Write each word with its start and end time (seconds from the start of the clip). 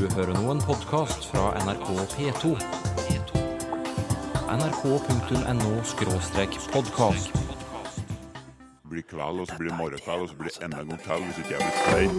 Du 0.00 0.08
hører 0.16 0.32
nå 0.32 0.48
en 0.48 0.62
podkast 0.64 1.26
fra 1.28 1.52
NRK 1.60 1.92
P2. 2.14 2.56
nrk.no-podkast. 4.48 7.28
blir 8.88 9.04
kveld, 9.10 9.36
og 9.42 9.46
så 9.50 9.54
blir 9.58 9.68
det 9.68 9.76
morgenkveld, 9.76 10.20
og 10.24 10.28
så 10.30 10.36
blir 10.38 10.48
det 10.48 10.56
enda 10.64 10.78
en 10.80 10.88
gang 10.88 11.00
til 11.04 11.20
hvis 11.26 11.38
ikke 11.42 11.52
jeg 11.52 11.60
blir 11.60 11.74
stein. 11.84 12.10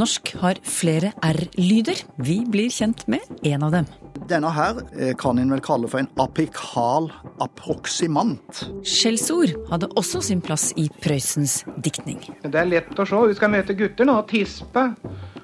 Norsk 0.00 0.24
har 0.40 0.56
flere 0.64 1.12
R-lyder. 1.20 2.00
Vi 2.16 2.48
blir 2.48 2.72
kjent 2.72 3.04
med 3.04 3.20
en 3.44 3.68
av 3.68 3.76
dem. 3.76 4.01
Denne 4.32 4.48
her 4.56 4.78
eh, 4.96 5.12
kan 5.18 5.36
en 5.36 5.50
vel 5.52 5.60
kalle 5.60 5.88
for 5.92 6.00
en 6.00 6.06
apikal-approximant. 6.22 8.62
Skjellsord 8.80 9.52
hadde 9.68 9.92
også 10.00 10.22
sin 10.24 10.40
plass 10.40 10.72
i 10.80 10.88
Prøysens 11.04 11.68
diktning. 11.84 12.16
Det 12.40 12.56
er 12.56 12.64
lett 12.70 12.96
å 12.96 13.04
se. 13.08 13.16
Vi 13.28 13.34
skal 13.36 13.50
møte 13.52 13.76
gutter 13.76 14.04
nå. 14.08 14.16
Tispe. 14.30 14.96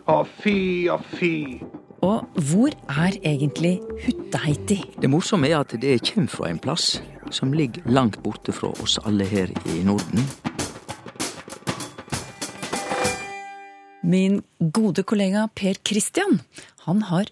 Å, 0.09 0.25
fy 0.41 0.89
og 0.89 1.05
fy. 1.19 1.61
Og 2.07 2.25
hvor 2.49 2.73
er 2.89 3.13
egentlig 3.27 3.81
Hutteheiti? 4.07 4.79
Det 5.03 5.11
morsomme 5.13 5.49
er 5.51 5.59
at 5.61 5.73
det 5.83 5.99
kommer 6.09 6.31
fra 6.33 6.49
en 6.49 6.61
plass 6.63 7.03
som 7.35 7.53
ligger 7.53 7.83
langt 7.93 8.17
borte 8.25 8.53
fra 8.57 8.69
oss 8.81 8.99
alle 9.05 9.25
her 9.29 9.49
i 9.69 9.85
Norden. 9.85 10.25
Min 14.01 14.43
gode 14.73 15.03
kollega 15.05 15.49
Per 15.53 15.77
Christian, 15.85 16.41
han 16.87 17.03
har 17.11 17.27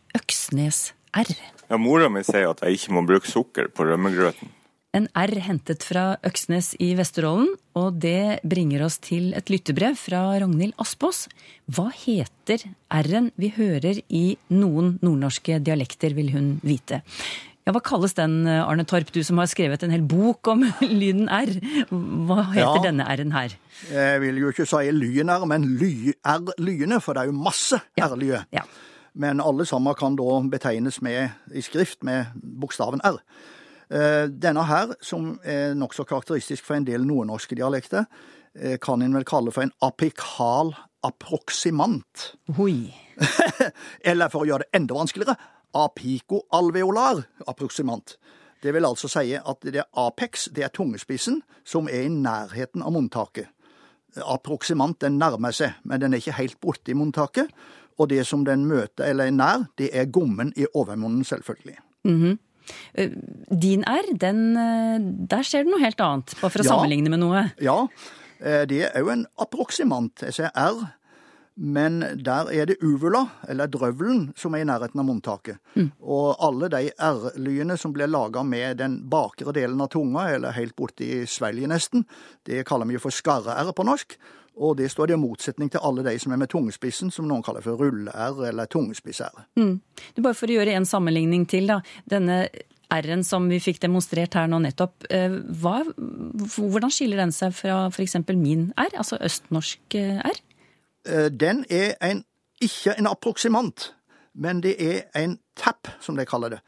Øksnes-R. 1.17 1.53
Ja, 1.71 1.77
Mora 1.83 2.09
mi 2.13 2.23
sier 2.23 2.51
at 2.53 2.61
jeg 2.63 2.77
ikke 2.79 2.93
må 2.95 3.03
bruke 3.09 3.27
sukker 3.31 3.69
på 3.75 3.87
rømmegrøten. 3.89 4.53
En 4.97 5.09
R 5.19 5.33
hentet 5.45 5.83
fra 5.85 6.17
Øksnes 6.25 6.71
i 6.81 6.95
Vesterålen, 6.97 7.51
og 7.77 7.99
det 8.01 8.41
bringer 8.49 8.85
oss 8.87 8.97
til 9.05 9.35
et 9.37 9.51
lyttebrev 9.53 9.97
fra 10.01 10.23
Ragnhild 10.41 10.73
Aspås. 10.81 11.27
Hva 11.69 11.91
heter 11.93 12.63
R-en 12.95 13.29
vi 13.37 13.51
hører 13.59 13.99
i 14.09 14.39
noen 14.49 14.95
nordnorske 15.05 15.59
dialekter, 15.61 16.15
vil 16.17 16.31
hun 16.33 16.55
vite. 16.65 17.03
Ja, 17.67 17.73
Hva 17.75 17.83
kalles 17.83 18.15
den, 18.15 18.47
Arne 18.47 18.85
Torp, 18.87 19.11
du 19.13 19.21
som 19.27 19.39
har 19.43 19.51
skrevet 19.51 19.83
en 19.83 19.91
hel 19.91 20.05
bok 20.07 20.47
om 20.49 20.63
lyden 20.81 21.29
R? 21.29 21.51
Hva 21.91 22.45
heter 22.55 22.79
Ja. 22.79 22.83
denne 22.87 23.05
R-en 23.11 23.33
her? 23.35 23.57
Jeg 23.91 24.21
vil 24.23 24.39
jo 24.39 24.53
ikke 24.55 24.65
si 24.71 24.87
lyen 24.95 25.29
her, 25.29 25.45
men 25.51 25.67
ly-R-lyene, 25.77 27.01
for 27.03 27.13
det 27.19 27.27
er 27.27 27.33
jo 27.33 27.37
masse 27.37 27.83
Ja. 27.99 28.07
R-lye. 28.09 28.45
Ja. 28.55 28.63
Men 29.17 29.41
alle 29.41 29.65
sammen 29.67 29.95
kan 29.97 30.17
da 30.19 30.41
betegnes 30.53 31.01
med, 31.03 31.31
i 31.55 31.63
skrift 31.65 32.05
med 32.05 32.35
bokstaven 32.61 33.01
R. 33.05 33.17
Eh, 33.89 34.27
Denne 34.29 34.67
her, 34.69 34.93
som 35.01 35.39
er 35.45 35.75
nokså 35.79 36.05
karakteristisk 36.05 36.67
for 36.67 36.77
en 36.77 36.87
del 36.87 37.07
nordnorske 37.07 37.57
dialekter, 37.57 38.05
eh, 38.55 38.77
kan 38.83 39.03
en 39.03 39.15
vel 39.15 39.25
kalle 39.25 39.53
for 39.53 39.65
en 39.65 39.73
apikal 39.81 40.75
approximant. 41.07 42.33
Oi! 42.59 42.93
Eller 44.11 44.29
for 44.29 44.45
å 44.45 44.51
gjøre 44.51 44.67
det 44.67 44.81
enda 44.81 44.99
vanskeligere, 44.99 45.37
apicoalveolar 45.77 47.25
approximant. 47.49 48.17
Det 48.63 48.73
vil 48.75 48.89
altså 48.89 49.09
si 49.09 49.37
at 49.37 49.63
det 49.63 49.81
er 49.81 49.91
apex, 50.01 50.49
det 50.53 50.65
er 50.65 50.73
tungespissen, 50.75 51.43
som 51.65 51.89
er 51.89 52.07
i 52.07 52.13
nærheten 52.13 52.83
av 52.83 52.93
munntaket. 52.97 53.49
Approximant, 54.17 55.01
den 55.01 55.19
nærmer 55.21 55.53
seg, 55.53 55.77
men 55.85 56.01
den 56.01 56.15
er 56.15 56.23
ikke 56.23 56.39
helt 56.39 56.61
borte 56.61 56.91
i 56.91 56.97
munntaket. 56.97 57.53
Og 57.99 58.09
det 58.09 58.27
som 58.29 58.45
den 58.45 58.67
møter 58.69 59.09
eller 59.11 59.31
er 59.31 59.37
nær, 59.37 59.67
det 59.79 59.91
er 59.97 60.05
gommen 60.13 60.53
i 60.57 60.67
overmunnen, 60.75 61.25
selvfølgelig. 61.25 61.79
Eh, 62.95 63.11
Din 63.63 63.85
R, 63.87 64.13
den, 64.21 64.57
eh, 64.57 64.99
der 65.31 65.43
skjer 65.47 65.65
det 65.65 65.73
noe 65.73 65.81
helt 65.83 66.01
annet, 66.03 66.35
bare 66.41 66.51
for 66.51 66.59
å 66.63 66.65
Ja. 66.65 66.71
sammenligne 66.75 67.09
med 67.11 67.21
noe. 67.21 67.53
Ja, 67.61 67.87
eh, 68.41 68.65
det 68.67 68.91
er 68.95 69.01
jo 69.01 69.09
en 69.11 69.27
approximant, 69.39 70.21
jeg 70.21 70.35
sier 70.35 70.51
R, 70.55 70.93
men 71.57 72.01
der 72.23 72.51
er 72.53 72.67
det 72.67 72.77
uvula, 72.83 73.31
eller 73.49 73.67
drøvelen, 73.67 74.37
som 74.37 74.55
er 74.55 74.59
i 74.59 74.65
nærheten 74.65 75.01
av 75.01 75.07
munntaket. 75.07 75.57
Og 76.03 76.37
alle 76.39 76.69
de 76.69 76.91
R-lyene 76.99 77.79
som 77.79 77.95
blir 77.95 78.07
laga 78.09 78.45
med 78.45 78.77
den 78.77 79.09
bakre 79.09 79.55
delen 79.55 79.81
av 79.81 79.89
tunga, 79.89 80.29
eller 80.35 80.53
helt 80.53 80.77
borti 80.77 81.23
svelget 81.27 81.69
nesten, 81.69 82.05
det 82.45 82.67
kaller 82.67 82.85
vi 82.87 82.95
jo 82.95 82.99
for 82.99 83.11
skarre-R 83.11 83.73
på 83.73 83.85
norsk. 83.87 84.17
Og 84.57 84.77
det 84.79 84.89
står 84.89 85.13
i 85.13 85.19
motsetning 85.21 85.69
til 85.73 85.83
alle 85.85 86.05
de 86.07 86.15
som 86.21 86.33
er 86.33 86.41
med 86.41 86.49
tungespissen, 86.49 87.11
som 87.13 87.27
noen 87.29 87.45
kaller 87.45 87.65
for 87.65 87.77
rulle-R 87.81 88.47
eller 88.49 88.71
tungespiss-R. 88.73 89.45
Mm. 89.61 89.81
bare 90.25 90.39
for 90.39 90.49
å 90.49 90.57
gjøre 90.57 90.79
en 90.79 90.89
sammenligning 90.89 91.45
til, 91.51 91.69
da. 91.69 91.83
Denne 92.09 92.47
R-en 92.93 93.25
som 93.27 93.49
vi 93.51 93.59
fikk 93.61 93.81
demonstrert 93.83 94.37
her 94.39 94.49
nå 94.49 94.61
nettopp, 94.63 95.09
eh, 95.11 95.33
hva, 95.61 95.81
hvordan 96.57 96.93
skiller 96.95 97.21
den 97.21 97.35
seg 97.35 97.53
fra 97.59 97.87
f.eks. 97.91 98.17
min 98.33 98.71
R, 98.79 98.95
altså 98.95 99.19
østnorsk 99.21 99.99
eh, 99.99 100.23
R? 100.23 100.41
Eh, 101.05 101.29
Den 101.31 101.65
er 101.69 101.97
en, 102.01 102.25
ikke 102.63 102.95
en 102.97 103.11
approksimant, 103.11 103.91
men 104.35 104.63
det 104.65 104.77
er 104.81 105.03
en 105.19 105.39
tap, 105.59 105.91
som 106.01 106.17
de 106.17 106.25
kaller 106.25 106.57
det. 106.57 106.63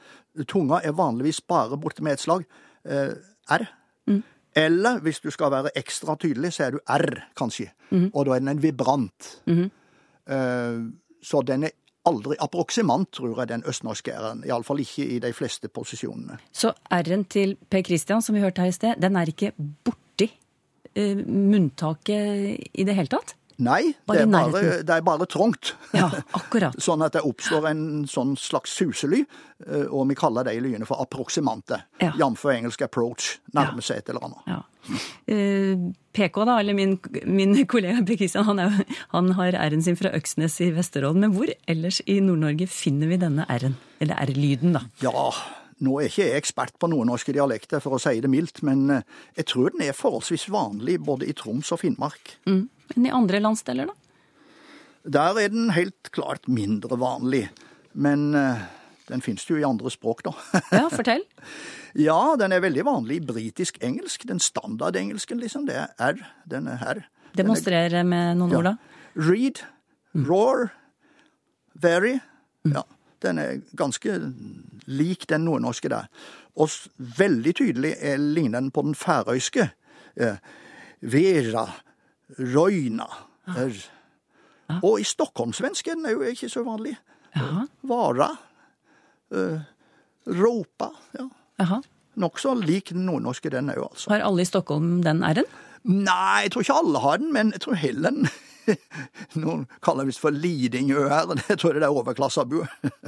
Tunga 0.49 0.83
er 0.85 0.93
vanligvis 0.99 1.41
bare 1.41 1.79
borte 1.79 2.03
med 2.03 2.19
et 2.19 2.27
slag. 2.27 2.45
R. 2.85 3.15
R. 3.49 3.65
Eller 4.57 5.01
hvis 5.01 5.21
du 5.21 5.31
skal 5.31 5.51
være 5.53 5.71
ekstra 5.77 6.17
tydelig, 6.17 6.53
så 6.57 6.65
er 6.65 6.71
du 6.71 6.79
R, 6.89 7.23
kanskje. 7.37 7.71
Og 8.13 8.25
da 8.27 8.33
er 8.35 8.39
den 8.41 8.49
en 8.49 8.63
vibrant. 8.63 9.43
Eh, 9.49 10.81
Så 11.23 11.43
den 11.43 11.65
er 11.65 11.71
aldri 12.07 12.37
approksimant, 12.41 13.11
tror 13.13 13.41
jeg, 13.41 13.49
den 13.49 13.65
østnorske 13.67 14.13
R-en. 14.15 14.45
Iallfall 14.47 14.81
ikke 14.81 15.05
i 15.05 15.19
de 15.19 15.33
fleste 15.33 15.69
posisjonene. 15.69 16.39
Så 16.53 16.73
R-en 16.91 17.25
til 17.25 17.57
Per 17.71 17.83
Christian, 17.83 18.23
som 18.23 18.35
vi 18.35 18.41
hørte 18.41 18.63
her 18.63 18.69
i 18.69 18.73
sted, 18.77 18.95
den 19.03 19.17
er 19.17 19.27
ikke 19.27 19.53
borti 19.85 20.31
uh, 20.97 21.17
munntaket 21.27 22.71
i 22.73 22.85
det 22.85 22.95
hele 22.95 23.09
tatt? 23.09 23.35
Nei, 23.59 23.91
Bare 24.07 24.21
det 24.23 24.27
er 24.29 24.51
bare, 24.53 24.75
det 24.87 24.95
er 24.95 25.03
bare 25.03 25.27
trangt. 25.27 25.73
Ja, 25.97 26.07
akkurat. 26.39 26.77
Sånn 26.87 27.03
at 27.03 27.17
det 27.17 27.25
oppstår 27.27 27.67
en 27.73 27.81
sånn 28.07 28.37
slags 28.39 28.77
susely, 28.79 29.25
eh, 29.67 29.87
og 29.89 30.07
vi 30.13 30.17
kaller 30.19 30.47
de 30.47 30.55
lyene 30.63 30.87
for 30.87 31.03
approksimante. 31.03 31.81
Ja. 31.99 32.13
Jf. 32.15 32.45
engelsk 32.55 32.85
approach, 32.87 33.33
nærme 33.59 33.83
seg 33.83 34.05
et 34.05 34.13
eller 34.13 34.29
annet. 34.29 34.47
Ja. 34.47 34.61
Eh, 35.27 35.75
PK, 36.15 36.39
da, 36.47 36.61
eller 36.63 36.79
min, 36.79 36.97
min 37.27 37.59
kollega 37.67 38.05
Per 38.07 38.21
Christian, 38.21 38.47
han, 38.47 38.63
er, 38.63 38.79
han 39.11 39.35
har 39.41 39.59
R-en 39.67 39.83
sin 39.83 39.99
fra 39.99 40.15
Øksnes 40.15 40.61
i 40.63 40.71
Vesterålen. 40.79 41.27
Men 41.27 41.35
hvor 41.35 41.51
ellers 41.67 41.99
i 42.07 42.21
Nord-Norge 42.23 42.71
finner 42.71 43.11
vi 43.11 43.19
denne 43.21 43.47
R-en? 43.59 43.75
Eller 43.99 44.23
R-lyden, 44.29 44.79
da? 44.79 44.87
Ja, 45.03 45.31
nå 45.85 45.99
er 45.99 46.09
ikke 46.09 46.25
jeg 46.27 46.41
ekspert 46.45 46.79
på 46.79 46.91
nordnorske 46.91 47.35
dialekter, 47.35 47.83
for 47.83 47.99
å 47.99 48.03
si 48.03 48.19
det 48.23 48.31
mildt, 48.31 48.63
men 48.67 48.87
eh, 49.01 49.07
jeg 49.39 49.51
tror 49.51 49.75
den 49.75 49.87
er 49.87 49.99
forholdsvis 49.99 50.49
vanlig 50.55 50.99
både 51.07 51.27
i 51.27 51.35
Troms 51.39 51.75
og 51.75 51.83
Finnmark. 51.83 52.39
Mm. 52.47 52.69
Men 52.95 53.07
i 53.07 53.15
andre 53.15 53.41
landsdeler, 53.43 53.91
da? 53.91 53.95
Der 55.09 55.39
er 55.41 55.53
den 55.53 55.71
helt 55.73 56.11
klart 56.13 56.49
mindre 56.51 56.99
vanlig, 57.01 57.47
men 57.95 58.35
eh, 58.37 58.65
den 59.09 59.23
finnes 59.25 59.47
jo 59.49 59.57
i 59.57 59.65
andre 59.67 59.91
språk, 59.93 60.25
da. 60.27 60.35
Ja, 60.75 60.89
fortell. 60.93 61.25
ja, 61.97 62.19
den 62.41 62.53
er 62.53 62.65
veldig 62.65 62.85
vanlig 62.89 63.21
i 63.21 63.25
britisk-engelsk, 63.29 64.27
den 64.29 64.43
standardengelsken, 64.43 65.41
liksom. 65.41 65.67
Det 65.69 65.79
er 65.81 65.95
R, 66.13 66.21
den 66.51 66.69
er 66.69 66.85
R. 66.97 67.03
Demonstrer 67.39 67.95
med 68.05 68.37
noen 68.41 68.57
ord, 68.59 68.71
da. 68.73 68.77
Read, 69.19 69.63
roar, 70.29 70.69
very. 71.75 72.19
Ja, 72.69 72.85
den 73.25 73.41
er 73.43 73.61
ganske 73.79 74.19
lik 74.89 75.27
den 75.31 75.47
nordnorske 75.47 75.91
der. 75.93 76.09
Og 76.59 76.73
veldig 76.97 77.55
tydelig 77.61 77.95
er 78.03 78.19
ligner 78.19 78.61
den 78.61 78.73
på 78.75 78.83
den 78.87 78.97
færøyske. 78.99 79.71
Eh, 80.19 80.41
vera, 82.29 82.53
roina. 82.55 83.07
Er. 83.57 83.79
Og 84.83 85.01
i 85.01 85.07
stockholmsvensk 85.09 85.89
er 85.89 86.11
jo 86.13 86.21
ikke 86.29 86.51
så 86.53 86.65
vanlig. 86.67 86.97
Jaha. 87.37 87.67
Vara, 87.89 88.31
Uh, 89.29 89.61
ropa. 90.25 90.87
Ja. 91.13 91.27
Jaha. 91.61 91.83
Nokså 92.17 92.55
lik 92.65 92.95
den 92.95 93.05
nordnorske, 93.05 93.51
den 93.53 93.69
òg, 93.69 93.91
altså. 93.91 94.09
Har 94.09 94.23
alle 94.25 94.41
i 94.41 94.49
Stockholm 94.49 95.03
den 95.05 95.21
R-en? 95.21 95.45
Nei, 95.85 96.47
jeg 96.47 96.53
tror 96.55 96.65
ikke 96.65 96.77
alle 96.81 97.03
har 97.05 97.21
den, 97.21 97.29
men 97.37 97.53
jeg 97.53 97.61
tror 97.61 97.77
heller 97.77 98.15
den 98.17 98.31
Noen 99.43 99.65
kaller 99.85 100.05
det 100.05 100.13
visst 100.13 100.23
for 100.23 100.35
Lidingø 100.35 101.07
her, 101.11 101.29
og 101.29 101.41
det 101.41 101.59
tror 101.59 101.75
jeg 101.77 101.83
det 101.83 101.89
er 101.89 101.97
overklassebu. 102.01 102.59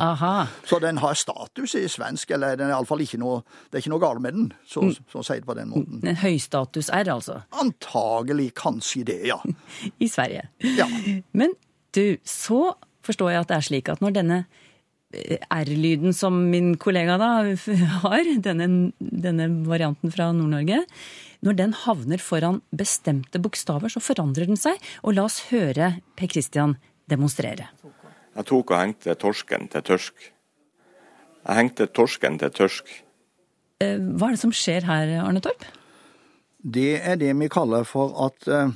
Aha. 0.01 0.35
Så 0.69 0.81
den 0.83 1.01
har 1.03 1.19
status 1.19 1.77
i 1.79 1.87
svensk, 1.91 2.35
eller 2.37 2.59
den 2.59 2.71
er 2.71 2.77
iallfall 2.77 3.03
ikke 3.05 3.21
noe 3.21 3.43
Det 3.69 3.79
er 3.79 3.85
ikke 3.85 3.95
noe 3.95 4.03
galt 4.03 4.23
med 4.25 4.37
den, 4.37 4.51
så, 4.67 4.85
så 5.11 5.21
å 5.21 5.27
si 5.27 5.39
det 5.41 5.49
på 5.49 5.57
den 5.59 5.71
måten. 5.73 6.03
En 6.07 6.19
høystatus-R, 6.21 7.11
altså. 7.13 7.41
Antagelig 7.63 8.51
kanskje 8.59 9.05
det, 9.11 9.21
ja. 9.31 9.39
I 10.05 10.09
Sverige. 10.11 10.49
Ja. 10.77 10.89
Men 11.37 11.55
du, 11.97 12.19
så 12.27 12.75
forstår 13.07 13.33
jeg 13.33 13.45
at 13.45 13.53
det 13.53 13.59
er 13.59 13.67
slik 13.71 13.91
at 13.93 14.03
når 14.05 14.17
denne 14.19 14.39
eh, 15.15 15.41
R-lyden 15.51 16.15
som 16.17 16.37
min 16.53 16.75
kollega 16.81 17.17
da 17.21 17.33
har, 18.05 18.31
denne, 18.45 18.93
denne 18.99 19.51
varianten 19.67 20.13
fra 20.15 20.31
Nord-Norge, 20.37 20.85
når 21.45 21.57
den 21.57 21.73
havner 21.87 22.21
foran 22.21 22.61
bestemte 22.77 23.41
bokstaver, 23.43 23.93
så 23.93 24.03
forandrer 24.03 24.51
den 24.51 24.61
seg. 24.61 24.77
Og 25.05 25.17
la 25.17 25.27
oss 25.29 25.41
høre 25.51 25.95
Per 26.17 26.31
Christian 26.33 26.77
demonstrere. 27.11 27.71
Jeg 28.37 28.47
tok 28.47 28.71
og 28.71 28.79
hengte 28.79 29.17
torsken 29.19 29.69
til 29.73 29.85
tørsk. 29.87 30.29
Jeg 31.41 31.57
hengte 31.57 31.89
torsken 31.89 32.39
til 32.41 32.53
tørsk. 32.55 32.93
Eh, 33.81 33.97
Hva 33.97 34.29
er 34.29 34.37
det 34.37 34.43
som 34.43 34.55
skjer 34.55 34.87
her, 34.87 35.17
Arne 35.25 35.43
Torp? 35.45 35.65
Det 36.61 37.01
er 37.01 37.17
det 37.17 37.33
vi 37.41 37.49
kaller 37.49 37.87
for 37.89 38.13
at 38.27 38.49
eh, 38.49 38.73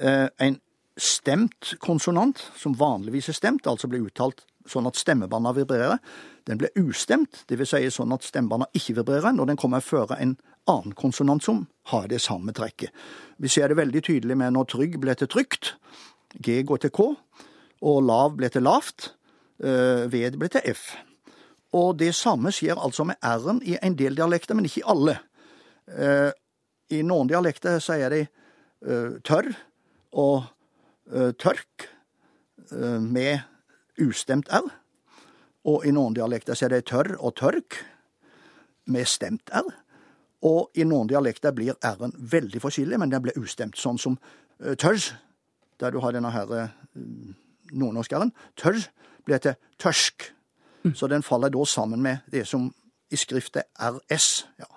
eh, 0.00 0.28
en 0.40 0.58
stemt 1.00 1.74
konsonant, 1.80 2.40
som 2.56 2.76
vanligvis 2.76 3.30
er 3.30 3.36
stemt, 3.36 3.68
altså 3.68 3.88
blir 3.88 4.04
uttalt 4.08 4.44
sånn 4.68 4.88
at 4.88 4.98
stemmebånda 4.98 5.52
vibrerer, 5.56 6.00
den 6.48 6.60
blir 6.60 6.72
ustemt, 6.80 7.44
dvs. 7.48 7.74
Si 7.76 7.92
sånn 7.94 8.12
at 8.16 8.24
stemmebånda 8.26 8.70
ikke 8.76 8.98
vibrerer 9.00 9.36
når 9.36 9.52
den 9.52 9.60
kommer 9.60 9.84
før 9.84 10.16
en 10.16 10.36
annen 10.68 10.94
konsonant 10.94 11.44
som 11.44 11.64
har 11.90 12.08
det 12.08 12.20
samme 12.22 12.52
trekket. 12.52 12.90
Vi 13.38 13.48
ser 13.48 13.68
det 13.68 13.78
veldig 13.78 14.02
tydelig 14.04 14.36
med 14.36 14.54
når 14.54 14.68
trygg 14.74 14.98
blir 15.00 15.18
til 15.18 15.30
trygt, 15.30 15.74
G 16.38 16.62
går 16.62 16.82
til 16.84 16.92
K, 16.94 17.06
og 17.82 18.02
lav 18.04 18.36
blir 18.36 18.52
til 18.52 18.62
lavt, 18.62 19.14
eh, 19.58 20.06
ved 20.12 20.38
blir 20.38 20.48
til 20.48 20.60
F. 20.74 20.96
Og 21.72 21.98
det 21.98 22.14
samme 22.14 22.52
skjer 22.52 22.78
altså 22.78 23.04
med 23.04 23.16
R-en 23.22 23.62
i 23.62 23.78
en 23.82 23.96
del 23.96 24.14
dialekter, 24.14 24.54
men 24.54 24.64
ikke 24.64 24.82
i 24.82 24.88
alle. 24.90 25.18
Eh, 25.88 26.30
I 26.90 27.02
noen 27.02 27.28
dialekter 27.28 27.78
sier 27.78 28.10
de 28.10 28.20
eh, 28.26 29.18
tørr 29.24 29.54
og 30.12 30.44
tørk 31.10 31.88
med 32.70 33.40
ustemt 33.98 34.46
R. 34.54 34.68
Og 35.66 35.86
i 35.86 35.90
noen 35.90 36.14
dialekter 36.14 36.54
sier 36.54 36.70
de 36.70 36.82
tørr 36.86 37.16
og 37.18 37.34
tørk 37.34 37.80
med 38.86 39.08
stemt 39.10 39.50
R. 39.50 39.66
Og 40.46 40.70
i 40.74 40.86
noen 40.88 41.08
dialekter 41.10 41.52
blir 41.52 41.76
R-en 41.84 42.14
veldig 42.16 42.62
forskjellig, 42.62 42.98
men 42.98 43.12
den 43.12 43.22
blir 43.22 43.36
ustemt, 43.40 43.76
sånn 43.76 43.98
som 44.00 44.16
uh, 44.16 44.74
tørs, 44.80 45.12
der 45.80 45.92
du 45.92 46.00
har 46.00 46.16
denne 46.16 46.32
her 46.32 46.48
uh, 46.48 46.68
nordnorsk-R-en. 47.72 48.32
Tørs 48.56 48.88
blir 49.28 49.42
til 49.42 49.56
tørsk. 49.78 50.30
Så 50.96 51.10
den 51.12 51.20
faller 51.22 51.52
da 51.52 51.64
sammen 51.68 52.00
med 52.00 52.22
det 52.32 52.46
som 52.48 52.70
i 53.12 53.18
skrift 53.20 53.58
er 53.60 53.66
RS. 53.76 54.46
Ja. 54.60 54.68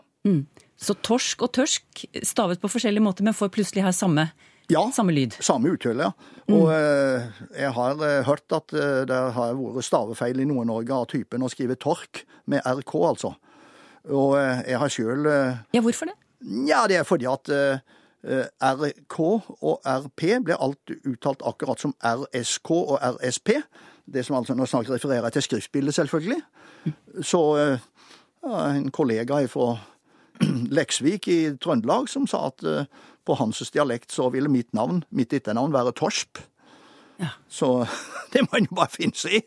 Så 0.76 0.96
torsk 1.00 1.46
og 1.46 1.54
tørsk 1.56 2.06
stavet 2.28 2.60
på 2.60 2.72
forskjellige 2.72 3.04
måter, 3.04 3.24
men 3.24 3.36
får 3.36 3.52
plutselig 3.56 3.86
her 3.86 3.96
samme, 3.96 4.32
Ja, 4.72 4.82
samme 4.96 5.12
lyd. 5.12 5.36
samme 5.44 5.74
uttale, 5.76 6.10
ja. 6.10 6.12
Og 6.52 6.70
eh, 6.72 7.26
jeg 7.60 7.72
har 7.76 8.04
eh, 8.04 8.24
hørt 8.28 8.52
at 8.56 8.74
eh, 8.74 9.04
det 9.08 9.20
har 9.36 9.56
vært 9.56 9.88
stavefeil 9.88 10.40
i 10.40 10.48
Nord-Norge 10.48 10.96
av 10.96 11.08
typen 11.12 11.44
å 11.44 11.50
skrive 11.52 11.76
tork 11.76 12.24
med 12.48 12.64
RK, 12.64 12.94
altså. 13.08 13.34
Og 14.12 14.36
eh, 14.40 14.64
jeg 14.68 14.80
har 14.82 14.92
sjøl 14.92 15.30
eh, 15.32 15.62
Ja, 15.76 15.84
hvorfor 15.84 16.10
det? 16.10 16.18
Ja, 16.68 16.84
det 16.92 17.00
er 17.00 17.08
fordi 17.08 17.28
at 17.32 17.52
eh, 17.56 17.80
RK 18.60 19.20
og 19.22 19.80
RP 19.88 20.26
blir 20.44 20.60
alt 20.60 20.92
uttalt 21.08 21.44
akkurat 21.48 21.80
som 21.80 21.96
RSK 22.00 22.72
og 22.76 22.98
RSP. 23.00 23.56
Det 24.06 24.26
som 24.28 24.36
altså 24.40 24.56
nå 24.56 24.68
snart 24.68 24.92
refererer 24.92 25.32
til 25.32 25.44
skriftbildet, 25.44 25.96
selvfølgelig. 25.96 26.42
Så 27.24 27.40
ja, 27.64 28.62
en 28.76 28.90
kollega 28.92 29.40
fra 29.48 29.78
Leksvik 30.78 31.28
i 31.32 31.38
Trøndelag 31.60 32.10
som 32.12 32.28
sa 32.28 32.50
at 32.50 32.64
på 33.24 33.38
hans 33.40 33.64
dialekt 33.72 34.12
så 34.12 34.28
ville 34.32 34.52
mitt 34.52 34.74
navn, 34.76 35.06
mitt 35.12 35.36
etternavn, 35.36 35.72
være 35.76 35.96
Torsp. 35.96 36.44
Ja. 37.24 37.32
Så 37.48 37.86
det 38.34 38.44
må 38.48 38.60
en 38.60 38.68
jo 38.68 38.80
bare 38.80 38.92
finne 38.92 39.16
seg 39.16 39.40
i. 39.40 39.44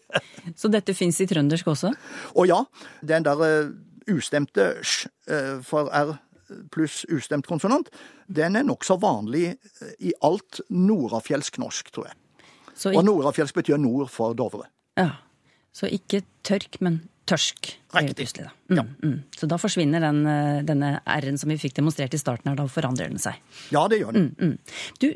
Så 0.57 0.73
dette 0.73 0.97
fins 0.97 1.21
i 1.21 1.29
trøndersk 1.29 1.69
også? 1.73 1.93
Og 2.37 2.49
ja, 2.49 2.63
den 3.05 3.25
der 3.27 3.73
ustemte 4.13 4.77
sj 4.83 5.09
eh, 5.29 5.59
for 5.67 5.91
R 5.93 6.17
pluss 6.71 7.01
ustemt 7.11 7.47
konsonant, 7.51 7.89
den 8.31 8.55
er 8.55 8.63
nokså 8.67 8.99
vanlig 9.03 9.49
eh, 9.57 9.93
i 9.99 10.13
alt 10.27 10.61
nordafjellsk-norsk, 10.71 11.91
tror 11.95 12.07
jeg. 12.11 12.19
Så, 12.77 12.93
Og 12.93 13.03
nordafjellsk 13.07 13.57
betyr 13.57 13.81
nord 13.81 14.11
for 14.13 14.37
Dovre. 14.37 14.69
ja. 14.97 15.11
Så 15.77 15.91
ikke 15.93 16.23
tørk, 16.41 16.79
men 16.81 17.03
tørsk. 17.29 17.75
Riktig. 17.93 18.15
plutselig 18.17 18.47
Da. 18.71 18.83
Mm, 18.83 18.95
mm. 19.03 19.17
Så 19.37 19.47
da 19.51 19.59
forsvinner 19.61 20.01
den, 20.01 20.23
eh, 20.27 20.63
denne 20.65 21.01
R-en 21.05 21.37
som 21.37 21.51
vi 21.53 21.59
fikk 21.61 21.75
demonstrert 21.77 22.15
i 22.15 22.21
starten 22.21 22.49
her, 22.49 22.57
da 22.57 22.65
forandrer 22.65 23.11
den 23.13 23.21
seg. 23.21 23.37
Ja, 23.75 23.87
det 23.89 23.99
gjør 24.01 24.17
den. 24.17 24.31
Mm. 24.41 24.57
Du, 25.03 25.11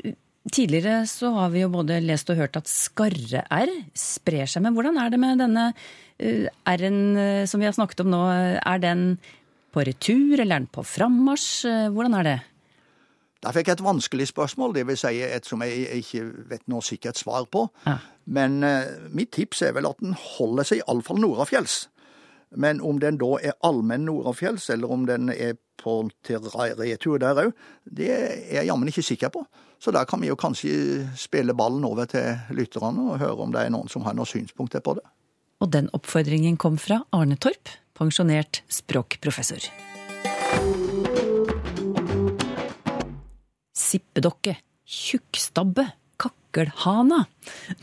tidligere 0.49 1.03
så 1.09 1.31
har 1.35 1.51
vi 1.53 1.61
jo 1.61 1.71
både 1.73 1.99
lest 2.03 2.29
og 2.33 2.39
hørt 2.39 2.57
at 2.57 2.69
skarre-R 2.69 3.71
sprer 3.97 4.49
seg. 4.49 4.63
Men 4.65 4.77
hvordan 4.77 4.97
er 5.01 5.11
det 5.13 5.19
med 5.21 5.41
denne 5.43 5.67
eh, 6.17 6.47
R-en 6.49 7.01
eh, 7.17 7.43
som 7.49 7.61
vi 7.61 7.69
har 7.69 7.75
snakket 7.77 8.01
om 8.05 8.09
nå? 8.13 8.21
Er 8.57 8.81
den 8.81 9.05
på 9.71 9.85
retur, 9.87 10.39
eller 10.39 10.55
er 10.55 10.63
den 10.63 10.71
på 10.71 10.85
frammarsj? 10.87 11.51
Eh, 11.69 11.91
Hvordan 11.93 12.17
er 12.19 12.27
det? 12.27 12.39
Der 13.41 13.55
fikk 13.55 13.71
jeg 13.71 13.79
et 13.79 13.85
vanskelig 13.85 14.27
spørsmål, 14.29 14.75
det 14.75 14.85
vil 14.85 14.97
si 15.01 15.15
et 15.25 15.47
som 15.49 15.63
jeg 15.65 16.01
ikke 16.03 16.27
vet 16.51 16.67
noe 16.69 16.85
sikkert 16.85 17.17
svar 17.17 17.47
på. 17.49 17.65
Ja. 17.87 17.97
Men 18.29 18.59
uh, 18.61 18.85
mitt 19.09 19.31
tips 19.33 19.63
er 19.65 19.73
vel 19.73 19.87
at 19.89 19.97
den 19.97 20.13
holder 20.13 20.67
seg 20.69 20.83
iallfall 20.83 21.17
nordafjells. 21.23 21.87
Men 22.55 22.81
om 22.83 22.99
den 22.99 23.17
da 23.21 23.37
er 23.39 23.55
allmenn 23.63 24.05
nordafjells, 24.09 24.69
eller 24.73 24.91
om 24.91 25.05
den 25.07 25.29
er 25.31 25.55
på 25.81 26.03
retur 26.27 27.17
der 27.21 27.39
òg, 27.45 27.53
det 27.85 28.09
er 28.11 28.33
jeg 28.57 28.67
jammen 28.67 28.91
ikke 28.91 29.05
sikker 29.05 29.31
på. 29.33 29.45
Så 29.81 29.91
der 29.91 30.05
kan 30.05 30.21
vi 30.21 30.27
jo 30.27 30.35
kanskje 30.35 31.07
spille 31.17 31.55
ballen 31.57 31.85
over 31.87 32.05
til 32.05 32.37
lytterne 32.53 33.13
og 33.13 33.19
høre 33.19 33.39
om 33.41 33.53
det 33.53 33.63
er 33.63 33.73
noen 33.73 33.89
som 33.89 34.03
har 34.05 34.13
noen 34.13 34.29
synspunkter 34.29 34.83
på 34.83 34.93
det. 34.99 35.05
Og 35.61 35.71
den 35.71 35.89
oppfordringen 35.93 36.57
kom 36.57 36.77
fra 36.77 37.01
Arne 37.13 37.37
Torp, 37.37 37.69
pensjonert 37.97 38.61
språkprofessor. 38.69 39.69
Sippedokke, 43.77 44.57
tjukkstabbe, 44.85 45.87
kakkelhana. 46.51 47.25